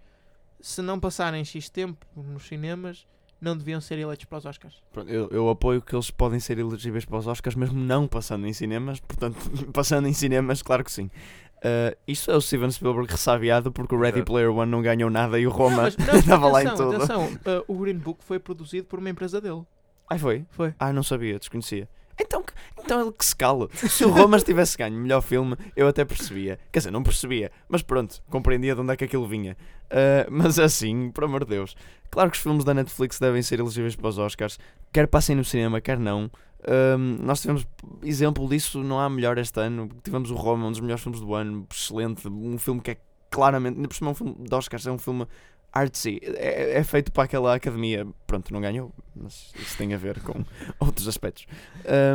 [0.60, 3.04] se não passarem X tempo nos cinemas,
[3.40, 4.80] não deviam ser eleitos para os Oscars.
[4.92, 8.46] Pronto, eu, eu apoio que eles podem ser elegíveis para os Oscars, mesmo não passando
[8.46, 9.00] em cinemas.
[9.00, 9.36] Portanto,
[9.74, 11.10] passando em cinemas, claro que sim.
[11.58, 14.22] Uh, isto é o Steven Spielberg ressabiado porque o Ready.
[14.22, 16.96] Player One não ganhou nada e o Não, Roma mas- não, estava lá em tudo.
[16.96, 19.62] atenção, uh, o Green Book foi produzido por uma empresa dele.
[20.08, 20.44] Ai, foi?
[20.50, 20.74] Foi.
[20.78, 21.88] Ah, não sabia, desconhecia.
[22.18, 22.42] Então,
[22.78, 23.68] então ele que se cala.
[23.74, 26.58] Se o Roma tivesse ganho melhor filme, eu até percebia.
[26.72, 29.56] Quer dizer, não percebia, mas pronto, compreendia de onde é que aquilo vinha.
[29.90, 31.76] Ah, mas assim, por amor de Deus.
[32.10, 34.58] Claro que os filmes da Netflix devem ser elegíveis para os Oscars,
[34.92, 36.30] quer passem no cinema, quer não.
[36.64, 37.66] Ahm, nós tivemos
[38.02, 39.88] exemplo disso, não há melhor este ano.
[40.02, 42.26] Tivemos o Roma, um dos melhores filmes do ano, excelente.
[42.28, 42.96] Um filme que é
[43.30, 45.26] claramente, ainda por cima, é um filme de Oscars, é um filme
[45.72, 46.18] artsy.
[46.22, 48.06] É, é feito para aquela academia.
[48.26, 50.42] Pronto, não ganhou, mas isso tem a ver com
[50.80, 51.46] outros aspectos.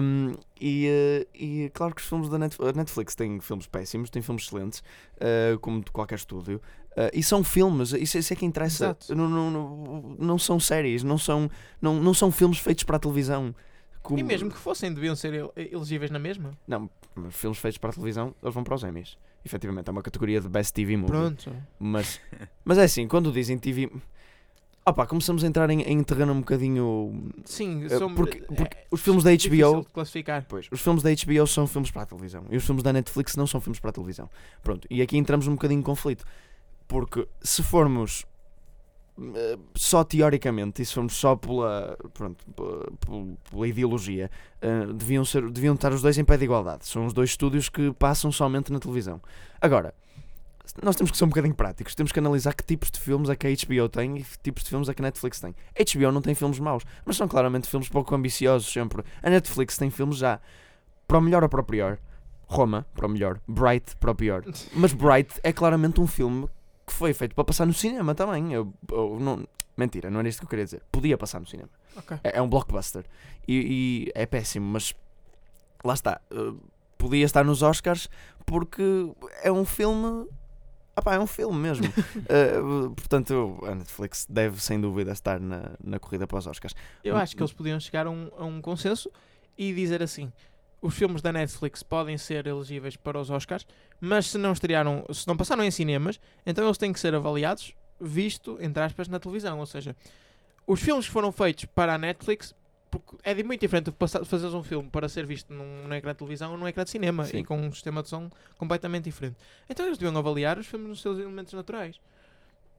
[0.01, 4.10] Um, e, eh, e claro que os filmes da Netf- a Netflix têm filmes péssimos,
[4.10, 4.84] têm filmes excelentes,
[5.19, 6.60] eh, como de qualquer estúdio.
[6.95, 8.88] Eh, e são filmes, isso, isso é que interessa.
[9.15, 11.49] Não, não, não, não são séries, não são,
[11.82, 13.54] não, não são filmes feitos para a televisão.
[14.03, 16.51] Como- E mesmo que fossem, deviam ser el- elegíveis na mesma.
[16.67, 16.89] Não,
[17.29, 19.17] filmes feitos para a televisão, eles vão para os Emmys.
[19.45, 21.11] Efetivamente, é uma categoria de Best TV Movie.
[21.11, 21.53] Pronto.
[21.79, 22.19] Mas,
[22.65, 23.91] mas é assim, quando dizem TV.
[24.83, 27.31] Opa, começamos a entrar em, em terreno um bocadinho.
[27.45, 29.85] Sim, eh, são, porque, é- porque é os filmes da HBO.
[29.93, 30.45] classificar.
[30.49, 33.35] Pois, os filmes da HBO são filmes para a televisão e os filmes da Netflix
[33.35, 34.27] não são filmes para a televisão.
[34.63, 36.25] Pronto, e aqui entramos um bocadinho em conflito.
[36.87, 38.25] Porque se formos
[39.75, 44.29] só teoricamente e se formos só pela, pronto, p- p- pela ideologia,
[44.62, 46.86] eh, deviam, ser, deviam estar os dois em pé de igualdade.
[46.88, 49.21] São os dois estúdios que passam somente na televisão.
[49.60, 49.93] Agora,
[50.81, 51.93] nós temos que ser um bocadinho práticos.
[51.95, 54.63] Temos que analisar que tipos de filmes é que a HBO tem e que tipos
[54.63, 55.53] de filmes é que a Netflix tem.
[55.77, 59.03] A HBO não tem filmes maus, mas são claramente filmes pouco ambiciosos sempre.
[59.21, 60.39] A Netflix tem filmes já
[61.07, 61.97] para o melhor ou para o pior.
[62.47, 63.39] Roma, para o melhor.
[63.47, 64.43] Bright, para o pior.
[64.75, 66.49] Mas Bright é claramente um filme
[66.91, 68.51] que foi feito para passar no cinema também.
[68.51, 70.84] Eu, eu não, mentira, não era isto que eu queria dizer.
[70.91, 71.69] Podia passar no cinema.
[71.95, 72.19] Ok.
[72.23, 73.06] É, é um blockbuster.
[73.47, 74.93] E, e é péssimo, mas
[75.84, 76.19] lá está.
[76.30, 76.60] Uh,
[76.97, 78.10] podia estar nos Oscars
[78.45, 78.84] porque
[79.41, 80.27] é um filme.
[81.06, 81.88] É um filme mesmo.
[81.88, 86.75] Uh, portanto, a Netflix deve sem dúvida estar na, na corrida para os Oscars.
[87.04, 89.10] Eu acho que eles podiam chegar a um, a um consenso
[89.58, 90.32] e dizer assim:
[90.82, 93.67] os filmes da Netflix podem ser elegíveis para os Oscars,
[94.00, 97.74] mas se não estrearam, se não passaram em cinemas, então eles têm que ser avaliados,
[98.00, 99.60] visto, entre aspas, na televisão.
[99.60, 99.96] Ou seja,
[100.65, 102.56] os filmes que foram feitos para a Netflix,
[102.89, 106.12] porque é de- muito diferente passar- fazeres um filme para ser visto num, num ecrã
[106.13, 107.38] de televisão ou num ecrã de cinema Sim.
[107.38, 109.38] e com um sistema de som completamente diferente.
[109.70, 112.00] Então eles deviam avaliar os filmes nos seus elementos naturais.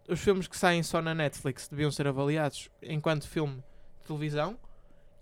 [0.09, 3.55] Os filmes que saem só na Netflix deviam ser avaliados enquanto filme
[4.01, 4.59] de televisão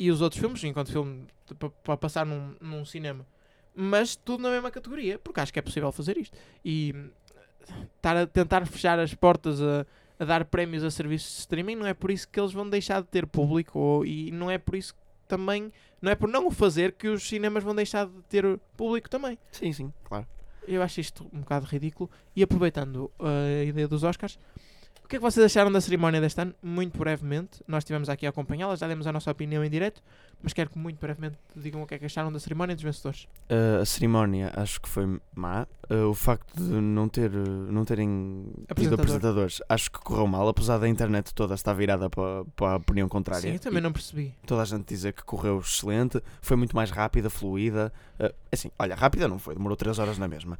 [0.00, 1.26] e os outros filmes enquanto filme
[1.84, 3.26] para passar num, num cinema.
[3.74, 6.36] Mas tudo na mesma categoria, porque acho que é possível fazer isto.
[6.64, 6.94] E
[7.96, 9.86] estar a tentar fechar as portas a,
[10.18, 13.02] a dar prémios a serviços de streaming não é por isso que eles vão deixar
[13.02, 16.46] de ter público ou- e não é por isso que também não é por não
[16.46, 19.38] o fazer que os cinemas vão deixar de ter público também.
[19.52, 20.26] Sim, sim, claro.
[20.66, 22.10] Eu acho isto um bocado ridículo.
[22.34, 24.38] E aproveitando a ideia dos Oscars,
[25.10, 26.54] que é que vocês acharam da cerimónia deste ano?
[26.62, 30.00] Muito brevemente, nós estivemos aqui a acompanhá-la, já demos a nossa opinião em direto,
[30.42, 33.24] mas quero que muito brevemente digam o que é que acharam da cerimónia dos vencedores.
[33.50, 35.66] Uh, a cerimónia acho que foi má.
[35.90, 39.00] Uh, o facto de não, ter, não terem tido Apresentador.
[39.00, 43.08] apresentadores acho que correu mal, apesar da internet toda estar virada para, para a opinião
[43.08, 43.42] contrária.
[43.42, 44.34] Sim, eu também E não percebi.
[44.46, 47.92] Toda a gente dizer que correu excelente, foi muito mais rápida, fluida.
[48.20, 50.58] Uh, assim, olha, rápida não foi, demorou 3 horas na mesma.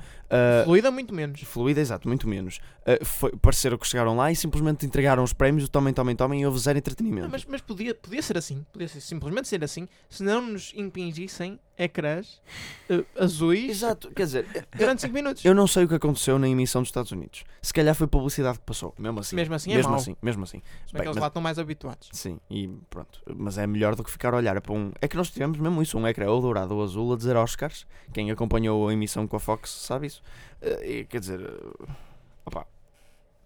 [0.64, 1.40] Fluida, muito menos.
[1.43, 2.59] Fluida, exato, muito menos.
[3.05, 6.59] Foi, pareceram que chegaram lá e simplesmente entregaram os prémios, tomem, tomem, tomem e houve
[6.59, 7.25] zero entretenimento.
[7.25, 9.70] Não, mas mas podia, podia ser assim, podia ser, simplesmente ser assim,
[10.09, 12.43] se não nos impingissem ecrãs
[12.91, 15.45] eh, azuis Exato, quer dizer, durante 5 minutos.
[15.45, 17.45] eu não sei o que aconteceu na emissão dos Estados Unidos.
[17.63, 19.35] Se calhar foi publicidade que passou, mesmo assim.
[19.37, 20.59] mesmo assim é mesmo mau, assim, mesmo assim.
[20.87, 22.09] se bem Bem, que eles mas- lá estão mais habituados.
[22.13, 23.21] Sim, e pronto.
[23.35, 24.93] Mas é melhor do que ficar a olhar para um.
[25.01, 27.87] É que nós tivemos mesmo isso, um ecrã ou dourado ou azul a dizer Oscars.
[28.13, 30.23] Quem acompanhou a emissão com a Fox sabe isso.
[30.61, 31.41] Eh, E, quer dizer.
[31.41, 31.93] eh,
[32.45, 32.67] opá,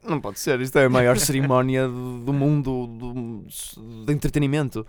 [0.05, 0.61] não pode ser.
[0.61, 3.45] Isto é a maior cerimónia do do mundo do,
[4.07, 4.87] de entretenimento.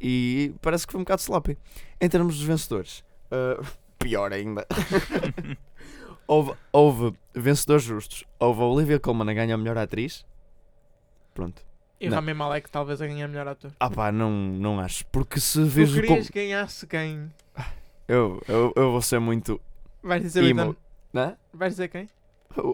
[0.00, 1.56] E parece que foi um bocado sloppy.
[2.00, 3.60] Em termos dos vencedores, eh,
[3.98, 4.64] pior ainda.
[6.26, 8.24] houve, houve vencedores justos.
[8.38, 10.24] Houve a Olivia Colman a ganhar a melhor atriz.
[11.34, 11.62] Pronto.
[12.00, 12.16] E Não.
[12.16, 13.72] Rami Malek talvez a ganhar melhor ator.
[13.80, 15.04] Ah pá, não, não acho.
[15.06, 16.00] Porque se Tu vejo.
[16.00, 17.28] querias com- que ganhasse quem?
[18.06, 19.60] Eu, eu, eu vou ser muito.
[20.02, 20.76] Vais dizer Emo.
[21.12, 21.36] Né?
[21.52, 22.08] Vais dizer quem?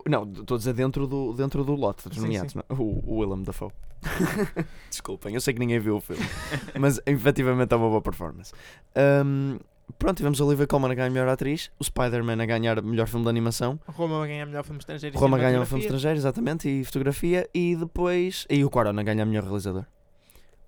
[0.08, 2.54] Não, estou a dizer dentro do, dentro do lote dos nomeados.
[2.70, 3.70] O, o Willem Dafoe.
[4.88, 6.22] Desculpem, eu sei que ninguém viu o filme.
[6.78, 8.52] mas efetivamente é uma boa performance.
[8.94, 9.58] Ahm,
[9.98, 11.70] pronto, tivemos a Olivia Colman a ganhar melhor atriz.
[11.78, 13.78] O Spider-Man a ganhar melhor filme de animação.
[13.86, 15.68] Roma vai ganhar melhor filme estrangeiro Roma a ganhar o cinematografia.
[15.68, 16.68] filme estrangeiro, exatamente.
[16.68, 17.48] E fotografia.
[17.52, 18.46] E depois.
[18.48, 19.84] E o Quaron a ganhar melhor realizador.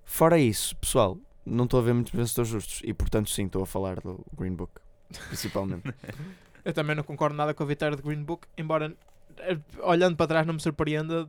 [0.03, 2.81] Fora isso, pessoal, não estou a ver muitos vencedores justos.
[2.83, 4.71] E portanto, sim, estou a falar do Green Book.
[5.27, 5.93] Principalmente.
[6.67, 8.93] Eu também não concordo nada com a vitória de Green Book, embora
[9.37, 11.25] eh, olhando para trás não me surpreenda,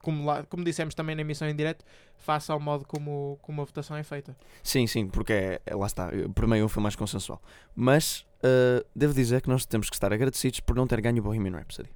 [0.00, 1.84] como, lá, como dissemos também na emissão em direto,
[2.16, 4.36] face ao modo como, como a votação é feita.
[4.62, 7.42] Sim, sim, porque é, é- lá está, é um filme mais consensual.
[7.74, 11.22] Mas eh, devo dizer que nós temos que estar agradecidos por não ter ganho o
[11.22, 11.90] Bohemian Rhapsody.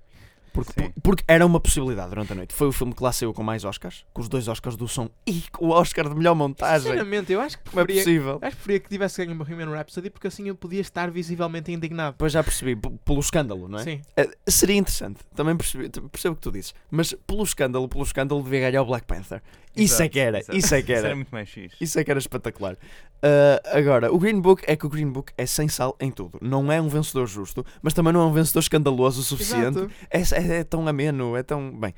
[0.52, 2.54] Porque, por- porque era uma possibilidade durante a noite.
[2.54, 5.08] Foi o filme que lá saiu com mais Oscars, com os dois Oscars do som
[5.26, 6.90] e com o Oscar de melhor montagem.
[6.92, 8.32] Sinceramente, eu acho que é preferia, possível?
[8.42, 11.72] acho que preferia que tivesse ganho o Bohemian Rhapsody porque assim eu podia estar visivelmente
[11.72, 12.12] indignado.
[12.12, 13.82] Depois já percebi, pelo escândalo, não é?
[13.84, 14.00] Sim.
[14.16, 18.42] Eh, seria interessante, também percebi, percebo o que tu dizes, mas pelo escândalo, pelo escândalo
[18.42, 19.42] devia ganhar o Black Panther.
[19.76, 20.56] Isso é que era, exato.
[20.58, 21.14] isso é que era.
[21.14, 21.76] muito mais fixe.
[21.80, 22.74] Isso é que era espetacular.
[22.74, 26.38] Uh, agora, o Green Book é que o Green Book é sem sal em tudo.
[26.42, 29.78] Não é um vencedor justo, mas também não é um vencedor escandaloso o suficiente.
[30.10, 31.70] É, é- é tão ameno, é tão.
[31.70, 31.94] Bem.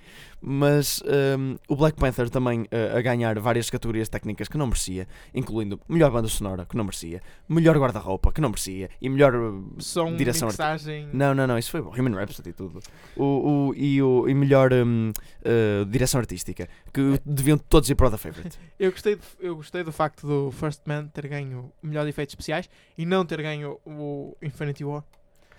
[0.46, 1.02] Mas
[1.38, 5.80] um, o Black Panther também uh, a ganhar várias categorias técnicas que não merecia, incluindo
[5.88, 9.35] melhor banda sonora, que não merecia, melhor guarda-roupa, que não merecia, e melhor.
[9.35, 11.09] uh, Som, Direção mixagem.
[11.14, 11.90] Não, não, não, isso foi bom.
[11.98, 12.80] Human Rhapsody e tudo.
[13.16, 13.24] O,
[13.70, 18.11] o, e, o, e melhor um, uh, direção artística, que deviam todos ir para o
[18.11, 18.59] The Favorite.
[18.78, 22.68] Eu gostei, eu gostei do facto do First Man ter ganho melhor de efeitos especiais
[22.98, 25.02] e não ter ganho o Infinity War.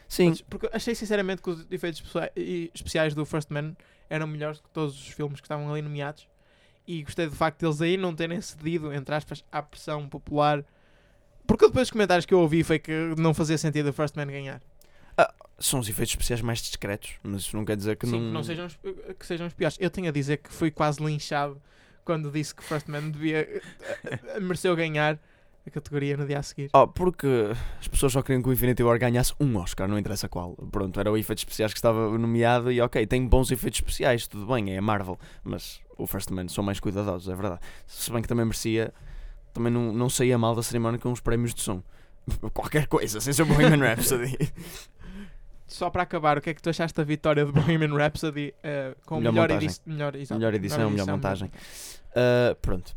[0.08, 3.76] Sim, Porque achei sinceramente que os efeitos espe- especiais do First Man
[4.10, 6.28] eram melhores que todos os filmes que estavam ali nomeados.
[6.88, 10.64] E gostei do facto de eles aí não terem cedido, entre aspas, à pressão popular.
[11.48, 14.28] Porque depois dos comentários que eu ouvi foi que não fazia sentido o First Man
[14.28, 14.62] ganhar.
[15.58, 18.20] são os efeitos especiais mais discretos, mas isso não quer dizer que Sim, não.
[18.28, 18.78] que não sejam, os-
[19.18, 19.78] que sejam os piores.
[19.80, 21.62] Eu tenho a dizer que fui quase linchado
[22.04, 23.62] quando disse que First Man devia,
[24.42, 25.18] mereceu ganhar
[25.66, 26.70] a categoria no dia a seguir.
[26.74, 27.28] Oh, porque
[27.80, 30.54] as pessoas só queriam que o Infinity War ganhasse um Oscar, não interessa qual.
[30.72, 34.46] Pronto, era o efeitos especiais que estava nomeado e ok, tem bons efeitos especiais, tudo
[34.54, 37.62] bem, é a Marvel, mas o First Man são mais cuidadosos, é verdade.
[37.88, 38.94] Se bem que também merecia,
[39.54, 41.82] também não, não saía mal da cerimónia com os prémios de som.
[42.54, 44.38] Qualquer coisa, sem ser o Bohemian Rhapsody.
[45.68, 48.96] Só para acabar, o que é que tu achaste da vitória de Bohemian Rhapsody eh,
[49.06, 51.52] com Melhor melhor, edi melhor, exato, melhor edição, melhor edição, montagem.
[52.12, 52.96] Uh, pronto,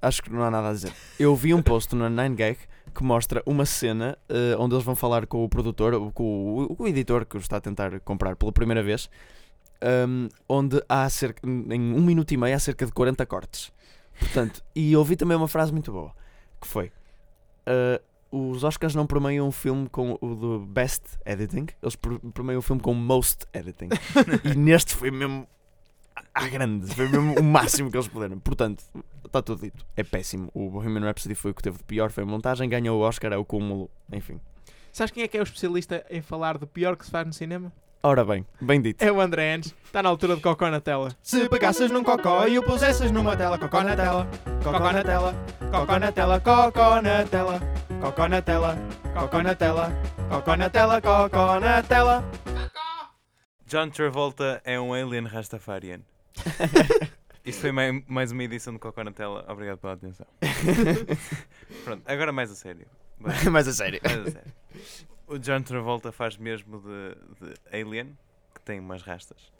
[0.00, 0.92] acho que não há nada a dizer.
[1.18, 2.56] Eu vi um post no 9gag
[2.94, 6.82] que mostra uma cena uh, onde eles vão falar com o produtor, com o, com
[6.82, 9.08] o editor que os está a tentar comprar pela primeira vez,
[10.08, 13.72] um, onde há cerca, em um minuto e meio há cerca de 40 cortes.
[14.18, 16.12] Portanto, e ouvi também uma frase muito boa,
[16.60, 16.92] que foi
[17.66, 18.00] ah,
[18.32, 21.96] os Oscars não premiam um filme com o do Best Editing, eles
[22.32, 23.88] premiam o filme com Most Editing.
[24.44, 25.48] e neste foi mesmo
[26.34, 28.38] à grande, foi mesmo o máximo que eles puderam.
[28.38, 28.84] Portanto,
[29.24, 29.84] está tudo dito.
[29.96, 30.50] É péssimo.
[30.54, 33.32] O Bohemian Rhapsody foi o que teve de pior, foi a montagem, ganhou o Oscar,
[33.32, 34.40] é o cúmulo, enfim.
[34.92, 37.32] Sabes quem é que é o especialista em falar do pior que se faz no
[37.32, 37.72] cinema?
[38.02, 39.04] Ora bem, bem dito.
[39.04, 39.74] É o André Andes.
[39.84, 41.14] Está na altura de cocó na tela.
[41.22, 44.26] Se pegasses num cocó e o pusesses numa tela, cocó na tela,
[44.64, 45.34] cocó na tela,
[45.70, 47.60] cocó na tela, cocó na tela,
[48.00, 48.78] cocó na tela,
[49.12, 49.92] cocó na tela,
[50.30, 52.24] cocó na tela, cocó na tela.
[53.70, 56.00] John Travolta é um alien Rastafarian.
[57.44, 59.44] Isto foi mai- mais uma edição do Cocó na Tela.
[59.48, 60.26] Obrigado pela atenção.
[61.84, 62.86] Pronto, agora mais a sério.
[63.18, 64.00] Bem, Mas a sério.
[64.04, 64.52] mais a sério.
[65.28, 67.14] O John Travolta faz mesmo de,
[67.46, 68.18] de Alien,
[68.54, 69.52] que tem umas rastas,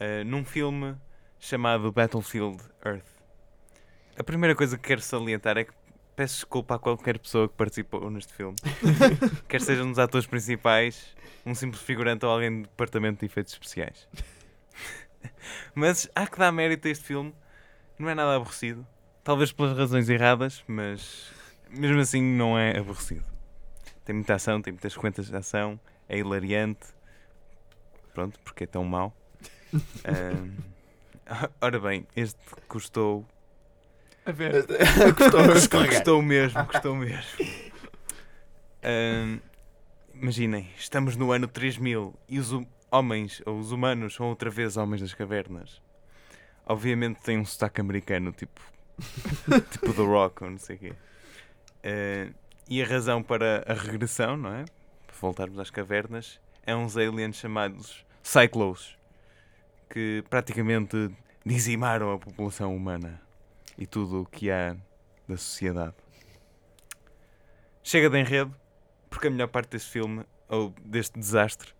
[0.00, 0.96] eh, num filme
[1.38, 3.04] chamado Battlefield Earth.
[4.18, 5.72] A primeira coisa que quero salientar é que
[6.18, 8.56] peço desculpa a qualquer pessoa que participou neste filme,
[9.46, 11.14] quer sejam nos atores principais,
[11.46, 14.08] um simples figurante ou alguém do departamento de efeitos especiais.
[15.76, 17.32] Mas há que dar mérito a este filme,
[17.96, 18.84] não é nada aborrecido,
[19.22, 21.30] talvez pelas razões erradas, mas
[21.70, 23.24] mesmo assim não é aborrecido.
[24.04, 26.86] Tem muita ação, tem muitas sequências de ação, é hilariante.
[28.12, 29.16] Pronto, porque é tão mau.
[30.04, 30.56] Ahm,
[31.60, 33.24] ora bem, este custou.
[34.28, 34.66] A ver.
[35.16, 35.86] Custou.
[35.88, 37.22] Custou mesmo, custou mesmo.
[38.82, 39.38] Ahm,
[40.12, 44.76] imaginem, estamos no ano 3000 e os hum- homens, ou os humanos, são outra vez
[44.76, 45.80] homens das cavernas.
[46.66, 48.60] Obviamente tem um sotaque americano, tipo,
[49.72, 50.92] tipo The Rock ou não sei o quê.
[51.82, 52.30] Ah,
[52.68, 54.66] e a razão para a regressão, não é?
[55.06, 58.94] Para voltarmos às cavernas, é uns aliens chamados Cyclos,
[59.88, 61.10] que praticamente
[61.46, 63.26] dizimaram a população humana
[63.78, 64.76] e tudo o que há
[65.28, 65.94] da sociedade.
[67.82, 68.54] Chega de enredo,
[69.08, 71.72] porque a melhor parte deste filme, ou deste desastre,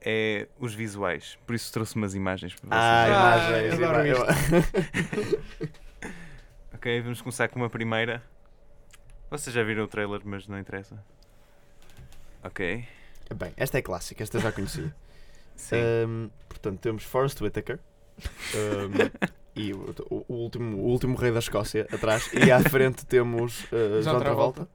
[0.00, 1.38] é os visuais.
[1.46, 2.82] Por isso trouxe umas imagens para vocês.
[2.82, 3.74] Ah, Ah, imagens.
[3.74, 4.26] adoro ima-
[6.74, 8.22] Ok, vamos começar com uma primeira.
[9.30, 11.02] Vocês já viram o trailer, mas não interessa.
[12.42, 12.86] Ok.
[13.34, 14.94] Bem, esta é clássica, esta já conhecia.
[15.56, 15.76] Sim.
[15.76, 17.80] Ahm, portanto, temos Forrest Whitaker
[18.54, 19.10] ahm,
[19.56, 22.30] e o, o- último, o último rei da Escócia atrás.
[22.32, 24.68] E à frente temos uh, John Travolta,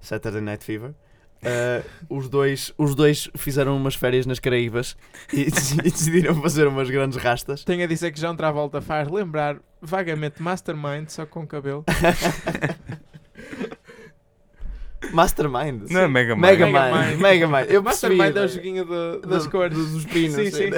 [0.00, 0.92] Saturday Night Fever.
[1.46, 4.96] Ah, os, dois, os dois fizeram umas férias nas Caraíbas
[5.30, 5.42] e,
[5.84, 7.62] e decidiram fazer umas grandes rastas.
[7.64, 11.84] Tenho a dizer que João Travolta faz lembrar vagamente Mastermind, só com cabelo.
[15.12, 15.90] Mastermind.
[15.90, 17.08] não é Mega Megamind.
[17.10, 17.20] Mind.
[17.20, 17.70] Mega Mind.
[17.70, 17.82] Eu.
[17.82, 19.76] Mastermind é o joguinho de- das Do- cores.
[19.76, 20.34] Dos, dos pinos.
[20.34, 20.70] Sim, sim.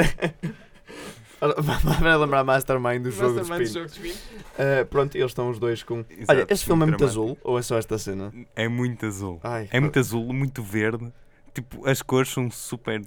[2.01, 3.72] Vai lembrar Mastermind do jogo dos Mastermind do pinos.
[3.72, 4.47] jogo dos pinos.
[4.59, 6.05] Ah, pronto, eles estão os dois com.
[6.11, 7.22] Exato, Olha, este filme é muito dramático.
[7.22, 8.32] azul ou é só esta cena?
[8.55, 9.40] É muito azul.
[9.42, 11.12] Ai, É muito azul, muito verde.
[11.55, 13.03] Tipo, as cores são super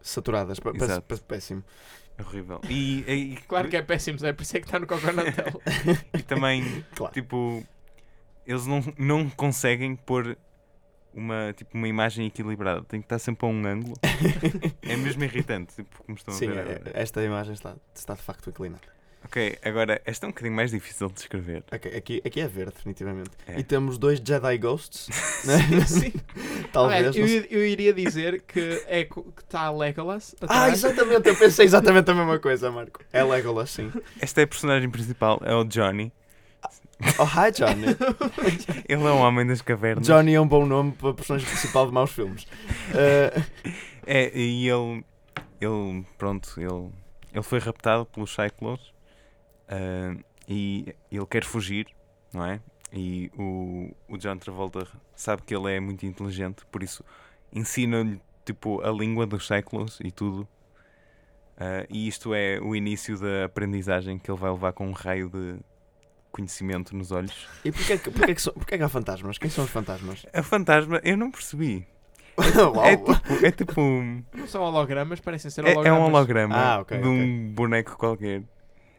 [0.00, 0.58] saturadas.
[0.74, 1.22] Exato.
[1.24, 1.62] péssimo.
[2.18, 2.60] horrível.
[2.68, 5.06] E, e- Claro que é péssimo, é por isso é que está no cocô
[6.18, 7.12] e também, Claro.
[7.14, 7.62] tipo,
[8.46, 10.36] eles não, não conseguem pôr
[11.14, 12.82] uma, tipo, uma imagem equilibrada.
[12.84, 13.94] Tem que estar sempre a um ângulo.
[14.82, 16.90] É mesmo irritante, tipo, como estão Sim, a ver é- agora.
[16.94, 18.82] esta imagem está, está de facto inclinada.
[19.22, 21.62] Ok, agora, esta é um bocadinho mais difícil de descrever.
[21.70, 23.30] Ok, aqui, aqui é verde, definitivamente.
[23.46, 23.58] É.
[23.60, 25.08] E temos dois Jedi Ghosts.
[25.44, 25.58] né?
[25.86, 26.12] Sim.
[26.72, 27.14] Talvez.
[27.14, 29.06] Olha, eu, eu iria dizer que é
[29.38, 30.72] está a Legolas Ah, atrás.
[30.82, 33.00] exatamente, eu pensei exatamente a mesma coisa, Marco.
[33.12, 33.92] É Legolas, sim.
[34.20, 36.10] Esta é a personagem principal, é o Johnny.
[37.18, 37.86] Oh, hi, Johnny.
[38.88, 40.06] Ele é um homem das cavernas.
[40.06, 42.46] Johnny é um bom nome para a personagem principal de maus filmes.
[42.94, 43.42] Ah,
[44.06, 45.04] É, e ele,
[45.60, 46.90] ele, pronto, ele,
[47.32, 48.92] ele foi raptado pelos Cyclones
[49.68, 50.16] ah,
[50.48, 51.86] e ele quer fugir,
[52.32, 52.60] não é?
[52.92, 54.84] E o, o John Travolta
[55.14, 57.04] sabe que ele é muito inteligente, por isso
[57.52, 60.48] ensina-lhe tipo a língua dos Cyclones e tudo.
[61.56, 65.28] Ah, e isto é o início da aprendizagem que ele vai levar com um raio
[65.30, 65.60] de
[66.30, 67.48] conhecimento nos olhos.
[67.64, 69.38] e porquê, que- porquê, que são- porquê que há fantasmas?
[69.38, 70.24] Quem são os fantasmas?
[70.32, 71.86] A fantasma, eu não percebi.
[72.74, 72.84] Uau.
[72.86, 75.98] É tipo, é tipo um- Não são hologramas, parecem ser É, hologramas.
[76.00, 78.42] é um holograma Ah, ok, de um boneco qualquer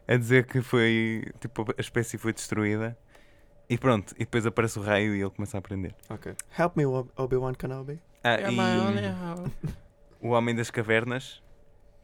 [0.06, 2.96] a dizer que foi tipo a espécie foi destruída
[3.68, 5.94] e pronto, e depois aparece o raio e ele começa a aprender.
[6.10, 6.34] Ok.
[6.58, 7.98] Help me, Ob- Obi-Wan Kenobi.
[8.22, 8.56] Ah, É e
[10.20, 11.42] o Homem das Cavernas,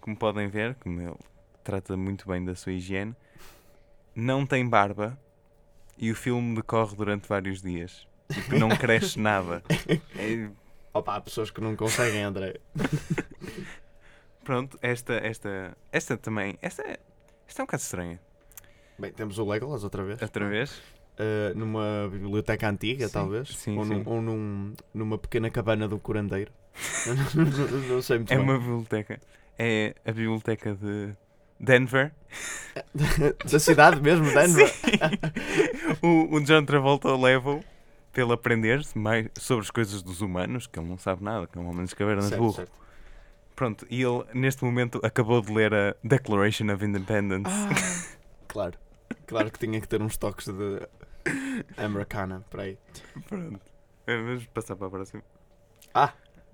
[0.01, 1.15] como podem ver, como ele
[1.63, 3.15] trata muito bem da sua higiene,
[4.15, 5.19] não tem barba
[5.97, 8.07] e o filme decorre durante vários dias.
[8.33, 9.63] Tipo, não cresce nada.
[10.17, 10.49] É-
[10.93, 12.57] Opa, há pessoas que não conseguem, André.
[14.45, 16.99] Pronto, esta, esta, esta também, esta, é-
[17.47, 18.21] esta é um bocado estranha.
[18.99, 20.21] Bem, temos o Legolas outra vez.
[20.23, 20.73] Outra vez?
[21.19, 23.13] Uh, numa biblioteca antiga, Sim.
[23.13, 23.49] talvez.
[23.49, 23.95] Sim, ou sim.
[23.95, 26.51] num- ou num- numa pequena cabana do curandeiro.
[27.35, 28.45] não, não sei muito É bem.
[28.45, 29.21] uma biblioteca.
[29.59, 31.13] É a biblioteca de
[31.61, 32.13] Denver.
[33.51, 34.73] da cidade mesmo, Denver.
[36.03, 37.65] o, o John Travolta leva-o
[38.13, 41.59] para ele aprender mais sobre as coisas dos humanos, que ele não sabe nada, que
[41.59, 42.55] é um homem das cavernas Certo, burro.
[42.55, 42.73] certo.
[43.57, 47.51] Pronto, e ele neste momento acabou de ler a Declaration of Independence.
[47.51, 48.79] Ah, Claro.
[49.27, 50.87] Claro que tinha que ter uns toques de
[51.77, 52.79] Americana por aí.
[53.29, 53.61] Pronto.
[54.07, 55.23] Eh, Vamos passar para a próxima.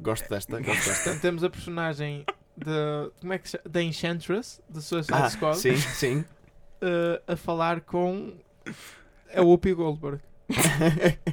[0.00, 1.14] Gosto desta, gosto desta.
[1.20, 2.24] temos a personagem
[2.56, 3.10] de.
[3.20, 3.70] Como é que se chama?
[3.70, 6.24] Da Enchantress, de Suicide Ah, Squad, sim, sim.
[6.80, 8.32] eh, a falar com
[9.34, 10.20] a Whoopi Goldberg.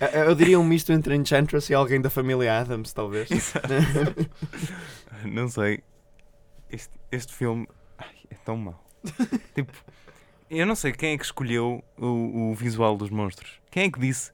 [0.00, 3.28] Eu- Eu diria um misto entre Enchantress e alguém da família Adams, talvez.
[5.24, 5.82] Não sei.
[6.70, 7.66] Este, este filme
[7.96, 8.84] ai, é tão mau.
[9.54, 9.72] tipo,
[10.50, 13.60] eu não sei quem é que escolheu o, o visual dos monstros.
[13.70, 14.32] Quem é que disse?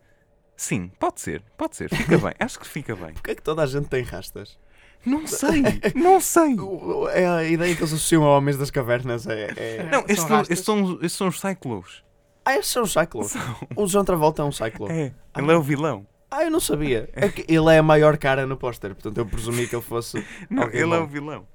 [0.56, 2.32] Sim, pode ser, pode ser, fica bem.
[2.40, 3.12] Acho que fica bem.
[3.12, 4.58] Porquê é que toda a gente tem rastas?
[5.04, 5.62] Não sei,
[5.94, 6.56] não sei.
[7.12, 9.26] É a ideia que eles associam a homens das cavernas.
[9.26, 9.82] É, é...
[9.90, 12.04] Não, São estes são, estes são, estes são os Cyclos.
[12.44, 13.34] Ah, estes são os Cyclops.
[13.76, 14.92] O John Travolta é um Cyclope.
[14.92, 16.06] É, ele é o vilão.
[16.30, 17.10] Ah, eu não sabia.
[17.12, 20.24] É que ele é a maior cara no póster, portanto eu presumi que ele fosse.
[20.48, 21.02] Não, ele é bom.
[21.02, 21.46] o vilão.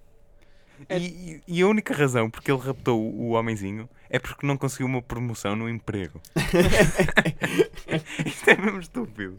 [0.90, 4.86] É- E, e- a única razão porque ele raptou o, homenzinho é porque não conseguiu
[4.88, 6.22] uma promoção no emprego.
[8.26, 9.38] Isto é mesmo estúpido.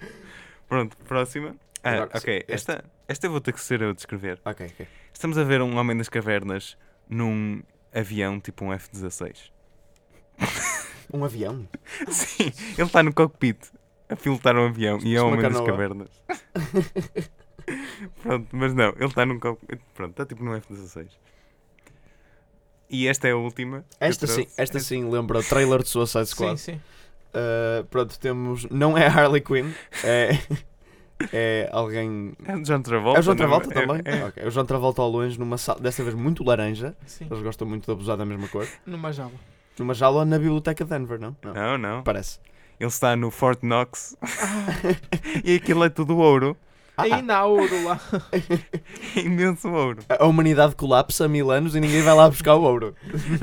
[0.68, 1.54] Pronto, próxima.
[1.82, 4.40] Ah, ok, esta, esta eu vou ter que ser eu a descrever.
[4.44, 4.86] ok, ok.
[5.12, 6.76] Estamos a ver um homem das cavernas
[7.08, 7.62] num
[7.94, 9.50] avião tipo um F-16.
[11.10, 11.66] Um avião?
[12.10, 13.56] Sim, ele está no cockpit
[14.10, 16.10] a pilotar um avião e é um homem das cavernas.
[18.22, 19.80] Pronto, mas não, ele está num cockpit.
[19.94, 21.08] Pronto, está tipo num F-16.
[22.90, 23.84] E esta é a última.
[24.00, 24.60] Esta sim, trouxe.
[24.60, 26.58] esta sim lembra o trailer de Suicide Squad.
[26.58, 26.80] Sim, sim.
[27.34, 28.64] Uh, pronto, temos.
[28.70, 29.70] Não é Harley Quinn,
[30.02, 30.30] é.
[31.32, 32.32] É alguém.
[32.46, 33.18] É o John Travolta.
[33.18, 34.02] É o João não Travolta É- também?
[34.04, 36.96] É, Ok, O João Travolta ao longe, numa sala, desta vez muito laranja.
[37.04, 37.26] sim.
[37.28, 38.66] Eles gostam muito de abusar da mesma cor.
[38.86, 39.32] Numa jaula.
[39.78, 41.36] Numa jaula na biblioteca de Denver, não?
[41.42, 41.52] Não.
[41.52, 42.02] Não, não.
[42.04, 42.38] Parece.
[42.80, 44.16] Ele está no Fort Knox
[45.44, 46.56] e aquilo é tudo ouro.
[46.98, 48.00] Ah, Ainda há ouro lá.
[49.14, 50.02] É imenso ouro.
[50.08, 52.94] A humanidade colapsa há mil anos e ninguém vai lá buscar o ouro.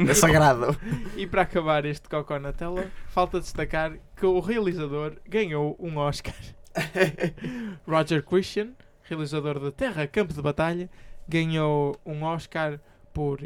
[0.10, 0.78] É sagrado.
[1.16, 6.36] E para acabar este cocó na tela, falta destacar que o realizador ganhou um Oscar.
[7.88, 10.90] Roger Christian, realizador de Terra Campo de Batalha,
[11.28, 12.80] ganhou um Oscar
[13.14, 13.40] por,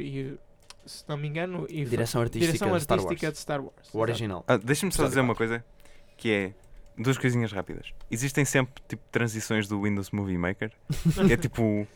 [0.85, 3.33] se não me engano, Direção artística direção de Star artística Wars.
[3.35, 3.93] de Star Wars.
[3.93, 4.43] O original.
[4.47, 5.63] Ah, Deixa-me só dizer uma coisa
[6.17, 6.53] que é
[6.99, 7.93] duas coisinhas rápidas.
[8.11, 10.71] Existem sempre tipo transições do Windows Movie Maker.
[11.31, 11.87] é tipo.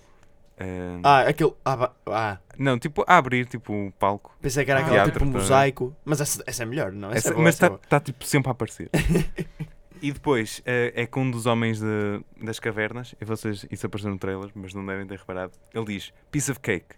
[0.60, 1.54] ah, Ah, aquele.
[1.66, 4.36] Ah, ah, Não, tipo a abrir tipo o palco.
[4.42, 5.26] pensei que era Ah, aquele tipo tá.
[5.26, 5.96] mosaico.
[6.06, 7.10] Mas essa, essa é melhor, não?
[7.10, 7.82] Essa, Essa- é boa, mas é está boa.
[7.90, 8.90] tá, tipo sempre a aparecer.
[10.02, 14.12] e depois ah, é com um dos homens de- das cavernas, e vocês isso apareceu
[14.12, 15.54] no trailer, mas não devem ter reparado.
[15.74, 16.96] Ele diz piece of cake.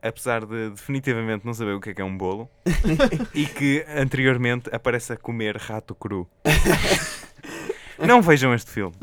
[0.00, 2.48] Apesar de definitivamente não saber o que é que é um bolo,
[3.34, 6.28] e que anteriormente aparece a comer rato cru.
[7.98, 8.94] não vejam este filme.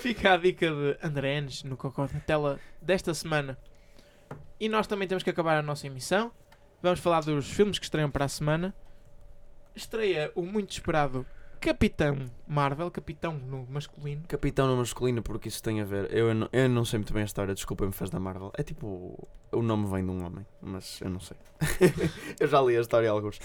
[0.00, 3.58] Fica a dica de André Enes no cocó da tela desta semana.
[4.60, 6.30] E nós também temos que acabar a nossa emissão.
[6.82, 8.74] Vamos falar dos filmes que estreiam para a semana.
[9.74, 11.26] Estreia o muito esperado
[11.60, 14.22] Capitão Marvel, Capitão no masculino.
[14.28, 16.12] Capitão no masculino, porque isso tem a ver.
[16.12, 18.52] Eu não, eu não sei muito bem a história, desculpa-me, fãs da Marvel.
[18.56, 19.28] É tipo.
[19.52, 21.36] O nome vem de um homem, mas eu não sei.
[22.40, 23.38] eu já li a história alguns.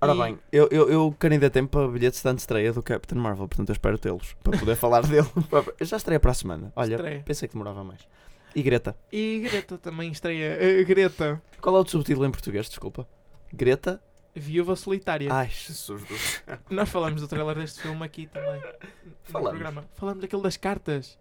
[0.00, 3.18] Ora E- bem, eu, eu, eu quero ainda tempo para bilhetes de estreia do Captain
[3.18, 5.26] Marvel, portanto eu espero tê-los para poder falar dele.
[5.80, 6.72] Eu já estreia para a semana.
[6.76, 7.22] Olha, Estreia.
[7.24, 8.06] pensei que demorava mais.
[8.54, 8.96] E Greta.
[9.12, 10.56] E Greta também estreia.
[10.60, 12.68] eh, Greta, Qual é o subtítulo em português?
[12.68, 13.06] Desculpa.
[13.52, 14.02] Greta?
[14.38, 15.32] Viúva Solitária.
[15.32, 16.58] Ai, Jesus do céu.
[16.70, 18.60] Nós falamos do trailer deste filme aqui também.
[18.60, 19.50] No Falamos.
[19.58, 19.84] programa.
[19.94, 21.18] Falamos daquele das cartas.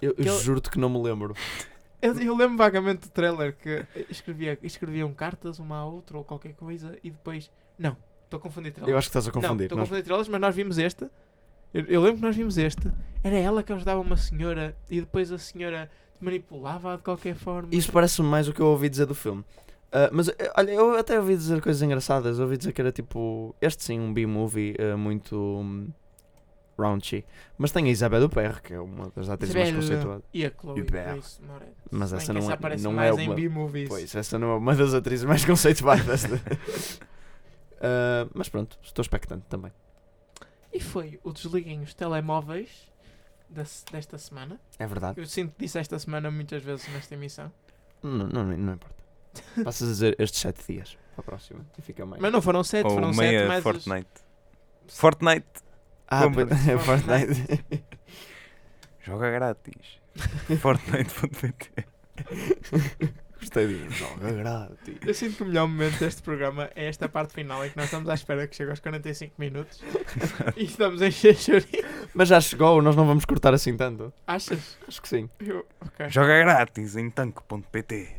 [0.00, 1.34] Eu, eu Aquele- juro-te que não me lembro.
[2.02, 6.52] Eu, eu lembro vagamente do trailer que escrevia, escreviam cartas uma à outra ou qualquer
[6.54, 7.50] coisa e depois.
[7.78, 8.92] Não, estou a confundir trailers.
[8.92, 9.64] Eu acho que estás a Não, confundir.
[9.64, 11.04] estou a Nós- confundir trailers, mas nós vimos este.
[11.72, 12.92] Eu, eu lembro que nós vimos este.
[13.24, 17.68] Era ela que ajudava uma senhora e depois a senhora manipulava-a de qualquer forma.
[17.72, 19.42] Isso parece-me mais o que eu ouvi dizer do filme.
[19.92, 22.38] Ah, mas eh, olha, eu até ouvi dizer coisas engraçadas.
[22.40, 23.54] ouvi dizer que era tipo.
[23.60, 25.36] Este sim, um B-movie eh, muito.
[25.36, 25.88] hum,
[26.78, 27.24] raunchy.
[27.56, 30.22] Mas tem a Isabel Dupert, que é uma das atrizes mais conceituadas.
[30.34, 30.82] E a Chloe.
[30.82, 31.72] Grace Moretz.
[31.90, 33.88] Mas essa não é- aparece não é mais uma- em B-movies.
[33.88, 36.24] Pois, essa não é uma das atrizes mais conceituadas.
[37.78, 39.70] Ah, mas pronto, estou expectante também.
[40.72, 42.90] E foi o Desliguem os Telemóveis
[43.92, 44.58] desta semana.
[44.78, 45.20] É verdade.
[45.20, 47.52] Eu sinto que disse esta semana muitas vezes nesta emissão.
[48.02, 48.95] Não, não, não importa.
[49.64, 50.96] Passas a dizer estes sete dias.
[51.14, 51.60] para a próxima.
[51.78, 52.20] E fica meio.
[52.20, 53.58] Mas não foram 7, Ou foram 7 meia mais.
[53.58, 54.10] os- Fortnite.
[54.88, 55.46] Fortnite
[56.08, 57.64] ah, é Fortnite.
[59.02, 60.00] joga grátis.
[60.60, 61.86] Fortnite.pt
[63.46, 63.98] Gostei disso.
[63.98, 64.96] Joga grátis.
[65.06, 67.86] Eu sinto que o melhor momento deste programa é esta parte final em que nós
[67.86, 69.80] estamos à espera que chegue aos 45 minutos
[70.56, 71.84] e estamos a encher chorinho.
[72.12, 74.12] Mas já chegou, nós não vamos cortar assim tanto.
[74.26, 74.76] Achas?
[74.86, 75.30] Acho que sim.
[75.38, 76.10] Eu, ok.
[76.10, 78.14] Joga grátis em tanco.pt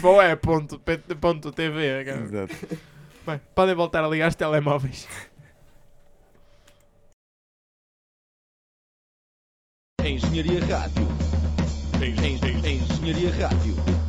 [0.00, 2.04] FOE.tv.
[2.04, 2.20] cara.
[2.22, 2.56] Exato.
[3.24, 5.06] Bem, podem voltar a ligar os telemóveis.
[10.04, 11.19] Engenharia Rádio.
[12.02, 13.99] Engenharia Rádio.